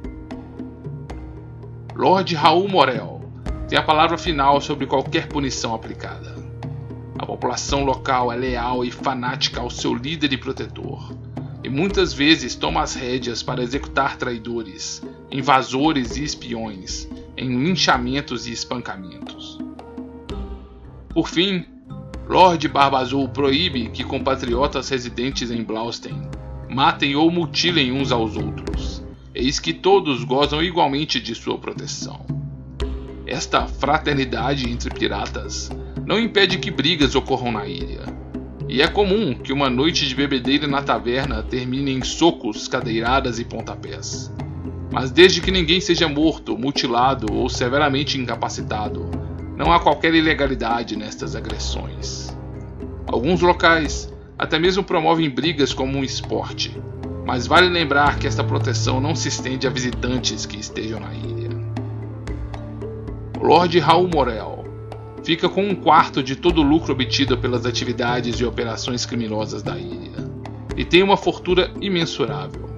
Lord 1.95 2.35
Raul 2.35 2.69
Morel 2.69 3.21
tem 3.69 3.79
a 3.79 3.83
palavra 3.83 4.19
final 4.19 4.61
sobre 4.61 4.87
qualquer 4.87 5.29
punição 5.29 5.75
aplicada. 5.75 6.35
A 7.19 7.25
população 7.25 7.85
local 7.85 8.33
é 8.33 8.37
leal 8.37 8.85
e 8.85 8.91
fanática 8.91 9.61
ao 9.61 9.71
seu 9.71 9.95
líder 9.95 10.33
e 10.33 10.37
protetor, 10.37 11.15
e 11.63 11.69
muitas 11.69 12.13
vezes 12.13 12.57
toma 12.57 12.83
as 12.83 12.95
rédeas 12.95 13.43
para 13.43 13.63
executar 13.63 14.17
traidores, 14.17 15.03
invasores 15.31 16.17
e 16.17 16.25
espiões 16.25 17.09
em 17.37 17.49
linchamentos 17.49 18.47
e 18.47 18.53
espancamentos. 18.53 19.59
Por 21.11 21.29
fim, 21.29 21.65
Lord 22.29 22.67
Barba 22.69 22.99
Azul 22.99 23.29
proíbe 23.29 23.91
que 23.91 24.03
compatriotas 24.03 24.89
residentes 24.89 25.51
em 25.51 25.63
Blaustein 25.63 26.29
matem 26.69 27.15
ou 27.15 27.31
mutilem 27.31 27.93
uns 27.93 28.11
aos 28.11 28.37
outros, 28.37 28.92
eis 29.35 29.59
que 29.59 29.73
todos 29.73 30.25
gozam 30.25 30.63
igualmente 30.63 31.21
de 31.21 31.35
sua 31.35 31.59
proteção. 31.59 32.25
Esta 33.27 33.67
fraternidade 33.67 34.71
entre 34.71 34.91
piratas 34.91 35.71
não 36.05 36.19
impede 36.19 36.59
que 36.59 36.71
brigas 36.71 37.15
ocorram 37.15 37.53
na 37.53 37.67
ilha, 37.67 38.05
e 38.69 38.83
é 38.83 38.89
comum 38.89 39.35
que 39.35 39.53
uma 39.53 39.71
noite 39.71 40.07
de 40.07 40.15
bebedeira 40.15 40.67
na 40.67 40.83
taverna 40.83 41.43
termine 41.43 41.93
em 41.93 42.03
socos, 42.03 42.69
cadeiradas 42.69 43.39
e 43.39 43.45
pontapés. 43.45 44.31
Mas 44.91 45.11
desde 45.11 45.41
que 45.41 45.51
ninguém 45.51 45.81
seja 45.81 46.09
morto, 46.09 46.59
mutilado 46.59 47.33
ou 47.33 47.49
severamente 47.49 48.19
incapacitado, 48.19 49.11
não 49.57 49.73
há 49.73 49.81
qualquer 49.81 50.15
ilegalidade 50.15 50.97
nestas 50.97 51.35
agressões. 51.35 52.37
Alguns 53.07 53.41
locais 53.41 54.13
até 54.39 54.59
mesmo 54.59 54.83
promovem 54.83 55.31
brigas 55.31 55.73
como 55.73 55.97
um 55.97 56.05
esporte, 56.05 56.77
mas 57.25 57.47
vale 57.47 57.69
lembrar 57.69 58.19
que 58.19 58.27
esta 58.27 58.43
proteção 58.43 59.01
não 59.01 59.15
se 59.15 59.29
estende 59.29 59.67
a 59.67 59.71
visitantes 59.71 60.45
que 60.45 60.59
estejam 60.59 61.01
na 61.01 61.15
ilha. 61.15 61.51
Lord 63.41 63.79
Raul 63.79 64.09
Morel 64.09 64.65
fica 65.23 65.49
com 65.49 65.63
um 65.63 65.75
quarto 65.75 66.23
de 66.23 66.37
todo 66.37 66.61
o 66.61 66.65
lucro 66.65 66.93
obtido 66.93 67.39
pelas 67.39 67.65
atividades 67.65 68.41
e 68.41 68.45
operações 68.45 69.07
criminosas 69.07 69.63
da 69.63 69.79
ilha, 69.79 70.31
e 70.77 70.85
tem 70.85 71.03
uma 71.03 71.17
fortuna 71.17 71.71
imensurável. 71.81 72.69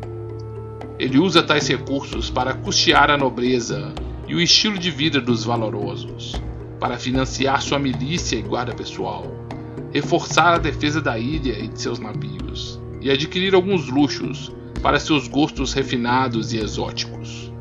Ele 0.99 1.19
usa 1.19 1.43
tais 1.43 1.67
recursos 1.67 2.31
para 2.31 2.55
custear 2.55 3.11
a 3.11 3.17
nobreza 3.17 3.93
e 4.29 4.35
o 4.35 4.41
estilo 4.41 4.79
de 4.79 4.91
vida 4.91 5.21
dos 5.21 5.45
valorosos, 5.45 6.35
para 6.79 6.99
financiar 6.99 7.63
sua 7.63 7.79
milícia 7.79 8.37
e 8.37 8.43
guarda 8.43 8.75
pessoal, 8.75 9.27
reforçar 9.93 10.55
a 10.55 10.59
defesa 10.59 11.01
da 11.01 11.19
ilha 11.19 11.59
e 11.59 11.69
de 11.69 11.81
seus 11.81 11.99
navios, 11.99 12.81
e 13.05 13.11
adquirir 13.11 13.55
alguns 13.55 13.89
luxos 13.91 14.51
para 14.83 14.99
seus 14.99 15.29
gostos 15.29 15.75
refinados 15.75 16.55
e 16.55 16.59
exóticos. 16.59 17.53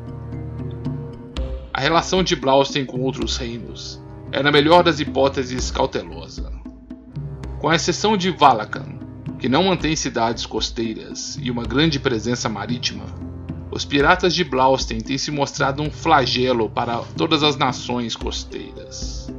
A 1.70 1.80
relação 1.80 2.22
de 2.22 2.34
Blaustein 2.34 2.86
com 2.86 3.00
outros 3.02 3.36
reinos 3.36 4.02
é 4.32 4.42
na 4.42 4.50
melhor 4.50 4.82
das 4.82 5.00
hipóteses 5.00 5.70
cautelosa. 5.70 6.50
Com 7.60 7.70
exceção 7.70 8.16
de 8.16 8.30
Valakan, 8.30 8.98
que 9.38 9.48
não 9.48 9.64
mantém 9.64 9.94
cidades 9.94 10.46
costeiras 10.46 11.38
e 11.40 11.50
uma 11.50 11.64
grande 11.64 12.00
presença 12.00 12.48
marítima, 12.48 13.04
os 13.70 13.84
piratas 13.84 14.34
de 14.34 14.44
Blaustein 14.44 15.00
têm 15.00 15.18
se 15.18 15.30
mostrado 15.30 15.82
um 15.82 15.90
flagelo 15.90 16.70
para 16.70 16.98
todas 17.16 17.42
as 17.42 17.56
nações 17.56 18.16
costeiras. 18.16 19.30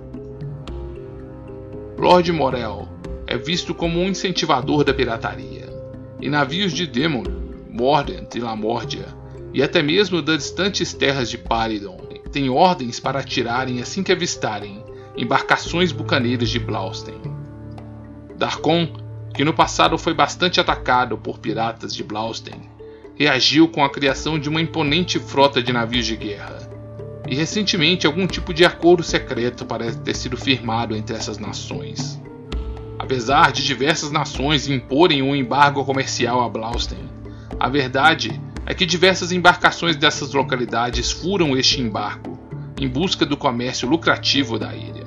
Lord 1.97 2.31
Morel 2.31 2.87
é 3.25 3.37
visto 3.37 3.73
como 3.73 3.99
um 3.99 4.09
incentivador 4.09 4.83
da 4.83 4.93
pirataria, 4.93 5.64
e 6.21 6.29
navios 6.29 6.73
de 6.73 6.87
Demon, 6.87 7.23
Mordant 7.69 8.33
e 8.35 8.39
Lamórdia, 8.39 9.05
e 9.53 9.61
até 9.61 9.81
mesmo 9.81 10.21
das 10.21 10.43
distantes 10.43 10.93
terras 10.93 11.29
de 11.29 11.37
Paridon, 11.37 11.97
têm 12.31 12.49
ordens 12.49 12.99
para 12.99 13.19
atirarem 13.19 13.81
assim 13.81 14.03
que 14.03 14.11
avistarem 14.11 14.83
embarcações 15.15 15.91
bucaneiras 15.91 16.49
de 16.49 16.59
Blaustein. 16.59 17.21
Darkon, 18.37 18.87
que 19.33 19.45
no 19.45 19.53
passado 19.53 19.97
foi 19.97 20.13
bastante 20.13 20.59
atacado 20.59 21.17
por 21.17 21.39
piratas 21.39 21.95
de 21.95 22.03
Blaustein, 22.03 22.69
reagiu 23.15 23.67
com 23.69 23.83
a 23.83 23.89
criação 23.89 24.37
de 24.37 24.49
uma 24.49 24.61
imponente 24.61 25.19
frota 25.19 25.63
de 25.63 25.71
navios 25.71 26.05
de 26.05 26.17
guerra. 26.17 26.69
E 27.27 27.33
recentemente 27.33 28.05
algum 28.05 28.27
tipo 28.27 28.53
de 28.53 28.65
acordo 28.65 29.01
secreto 29.01 29.65
parece 29.65 29.99
ter 29.99 30.15
sido 30.15 30.37
firmado 30.37 30.95
entre 30.95 31.15
essas 31.15 31.37
nações. 31.37 32.21
Apesar 33.05 33.51
de 33.51 33.63
diversas 33.63 34.09
nações 34.09 34.67
imporem 34.67 35.21
um 35.21 35.35
embargo 35.35 35.85
comercial 35.85 36.41
a 36.41 36.49
Blaustein, 36.49 37.07
a 37.59 37.69
verdade 37.69 38.41
é 38.65 38.73
que 38.73 38.83
diversas 38.83 39.31
embarcações 39.31 39.95
dessas 39.95 40.33
localidades 40.33 41.11
furam 41.11 41.55
este 41.55 41.79
embarco 41.79 42.35
em 42.81 42.89
busca 42.89 43.23
do 43.23 43.37
comércio 43.37 43.87
lucrativo 43.87 44.57
da 44.57 44.75
ilha. 44.75 45.05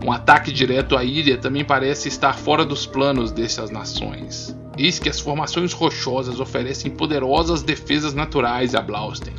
Um 0.00 0.12
ataque 0.12 0.52
direto 0.52 0.96
à 0.96 1.02
ilha 1.02 1.36
também 1.36 1.64
parece 1.64 2.06
estar 2.06 2.34
fora 2.34 2.64
dos 2.64 2.86
planos 2.86 3.32
dessas 3.32 3.68
nações. 3.68 4.56
Eis 4.78 5.00
que 5.00 5.08
as 5.08 5.18
formações 5.18 5.72
rochosas 5.72 6.38
oferecem 6.38 6.92
poderosas 6.92 7.64
defesas 7.64 8.14
naturais 8.14 8.76
a 8.76 8.80
Blaustein, 8.80 9.34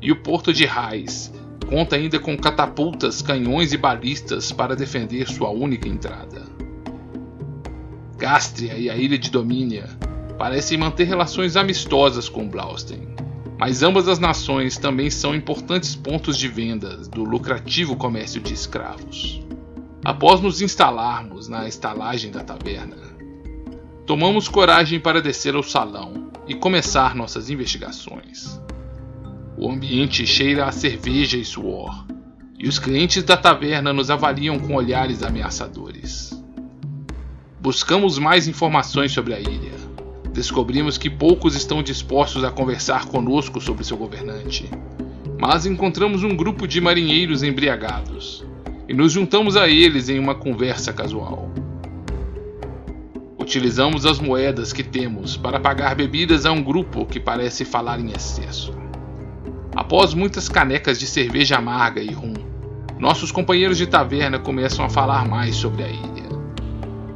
e 0.00 0.10
o 0.10 0.22
porto 0.22 0.54
de 0.54 0.64
Raiz 0.64 1.30
conta 1.68 1.96
ainda 1.96 2.18
com 2.18 2.34
catapultas, 2.34 3.20
canhões 3.20 3.74
e 3.74 3.76
balistas 3.76 4.50
para 4.50 4.74
defender 4.74 5.28
sua 5.28 5.50
única 5.50 5.86
entrada. 5.86 6.48
Gastria 8.18 8.76
e 8.76 8.90
a 8.90 8.96
ilha 8.96 9.16
de 9.16 9.30
Domínia 9.30 9.88
parecem 10.36 10.76
manter 10.76 11.04
relações 11.04 11.56
amistosas 11.56 12.28
com 12.28 12.48
Blaustein, 12.48 13.06
mas 13.56 13.84
ambas 13.84 14.08
as 14.08 14.18
nações 14.18 14.76
também 14.76 15.08
são 15.08 15.36
importantes 15.36 15.94
pontos 15.94 16.36
de 16.36 16.48
venda 16.48 16.96
do 16.96 17.22
lucrativo 17.22 17.94
comércio 17.94 18.40
de 18.40 18.52
escravos. 18.52 19.40
Após 20.04 20.40
nos 20.40 20.60
instalarmos 20.60 21.46
na 21.46 21.68
estalagem 21.68 22.32
da 22.32 22.42
taverna, 22.42 22.96
tomamos 24.04 24.48
coragem 24.48 24.98
para 24.98 25.22
descer 25.22 25.54
ao 25.54 25.62
salão 25.62 26.32
e 26.48 26.54
começar 26.54 27.14
nossas 27.14 27.50
investigações. 27.50 28.60
O 29.56 29.70
ambiente 29.70 30.26
cheira 30.26 30.66
a 30.66 30.72
cerveja 30.72 31.36
e 31.36 31.44
suor, 31.44 32.04
e 32.58 32.68
os 32.68 32.80
clientes 32.80 33.22
da 33.22 33.36
taverna 33.36 33.92
nos 33.92 34.10
avaliam 34.10 34.58
com 34.58 34.74
olhares 34.74 35.22
ameaçadores. 35.22 36.37
Buscamos 37.60 38.20
mais 38.20 38.46
informações 38.46 39.10
sobre 39.10 39.34
a 39.34 39.40
ilha. 39.40 39.72
Descobrimos 40.32 40.96
que 40.96 41.10
poucos 41.10 41.56
estão 41.56 41.82
dispostos 41.82 42.44
a 42.44 42.52
conversar 42.52 43.06
conosco 43.06 43.60
sobre 43.60 43.82
seu 43.82 43.96
governante, 43.96 44.70
mas 45.40 45.66
encontramos 45.66 46.22
um 46.22 46.36
grupo 46.36 46.68
de 46.68 46.80
marinheiros 46.80 47.42
embriagados 47.42 48.46
e 48.88 48.94
nos 48.94 49.10
juntamos 49.10 49.56
a 49.56 49.68
eles 49.68 50.08
em 50.08 50.20
uma 50.20 50.36
conversa 50.36 50.92
casual. 50.92 51.50
Utilizamos 53.36 54.06
as 54.06 54.20
moedas 54.20 54.72
que 54.72 54.84
temos 54.84 55.36
para 55.36 55.58
pagar 55.58 55.96
bebidas 55.96 56.46
a 56.46 56.52
um 56.52 56.62
grupo 56.62 57.06
que 57.06 57.18
parece 57.18 57.64
falar 57.64 57.98
em 57.98 58.12
excesso. 58.12 58.72
Após 59.74 60.14
muitas 60.14 60.48
canecas 60.48 61.00
de 61.00 61.08
cerveja 61.08 61.56
amarga 61.56 62.00
e 62.00 62.12
rum, 62.12 62.34
nossos 63.00 63.32
companheiros 63.32 63.76
de 63.76 63.86
taverna 63.88 64.38
começam 64.38 64.84
a 64.84 64.88
falar 64.88 65.26
mais 65.26 65.56
sobre 65.56 65.82
a 65.82 65.88
ilha. 65.88 66.27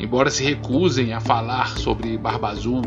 Embora 0.03 0.31
se 0.31 0.43
recusem 0.43 1.13
a 1.13 1.21
falar 1.21 1.79
sobre 1.79 2.19
Barba 2.19 2.51
Azul, 2.51 2.83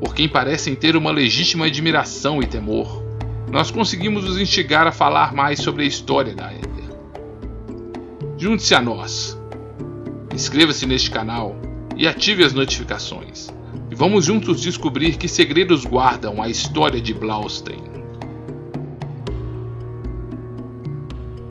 por 0.00 0.14
quem 0.14 0.28
parecem 0.28 0.76
ter 0.76 0.96
uma 0.96 1.10
legítima 1.10 1.66
admiração 1.66 2.40
e 2.40 2.46
temor, 2.46 3.02
nós 3.50 3.72
conseguimos 3.72 4.24
os 4.24 4.38
instigar 4.38 4.86
a 4.86 4.92
falar 4.92 5.34
mais 5.34 5.58
sobre 5.58 5.82
a 5.82 5.86
história 5.86 6.36
da 6.36 6.52
ilha. 6.52 6.66
Junte-se 8.38 8.76
a 8.76 8.80
nós. 8.80 9.36
Inscreva-se 10.32 10.86
neste 10.86 11.10
canal 11.10 11.56
e 11.96 12.06
ative 12.06 12.44
as 12.44 12.52
notificações. 12.52 13.48
E 13.90 13.94
vamos 13.96 14.24
juntos 14.24 14.60
descobrir 14.60 15.16
que 15.16 15.26
segredos 15.26 15.84
guardam 15.84 16.40
a 16.40 16.48
história 16.48 17.00
de 17.00 17.12
Blaustein. 17.12 17.95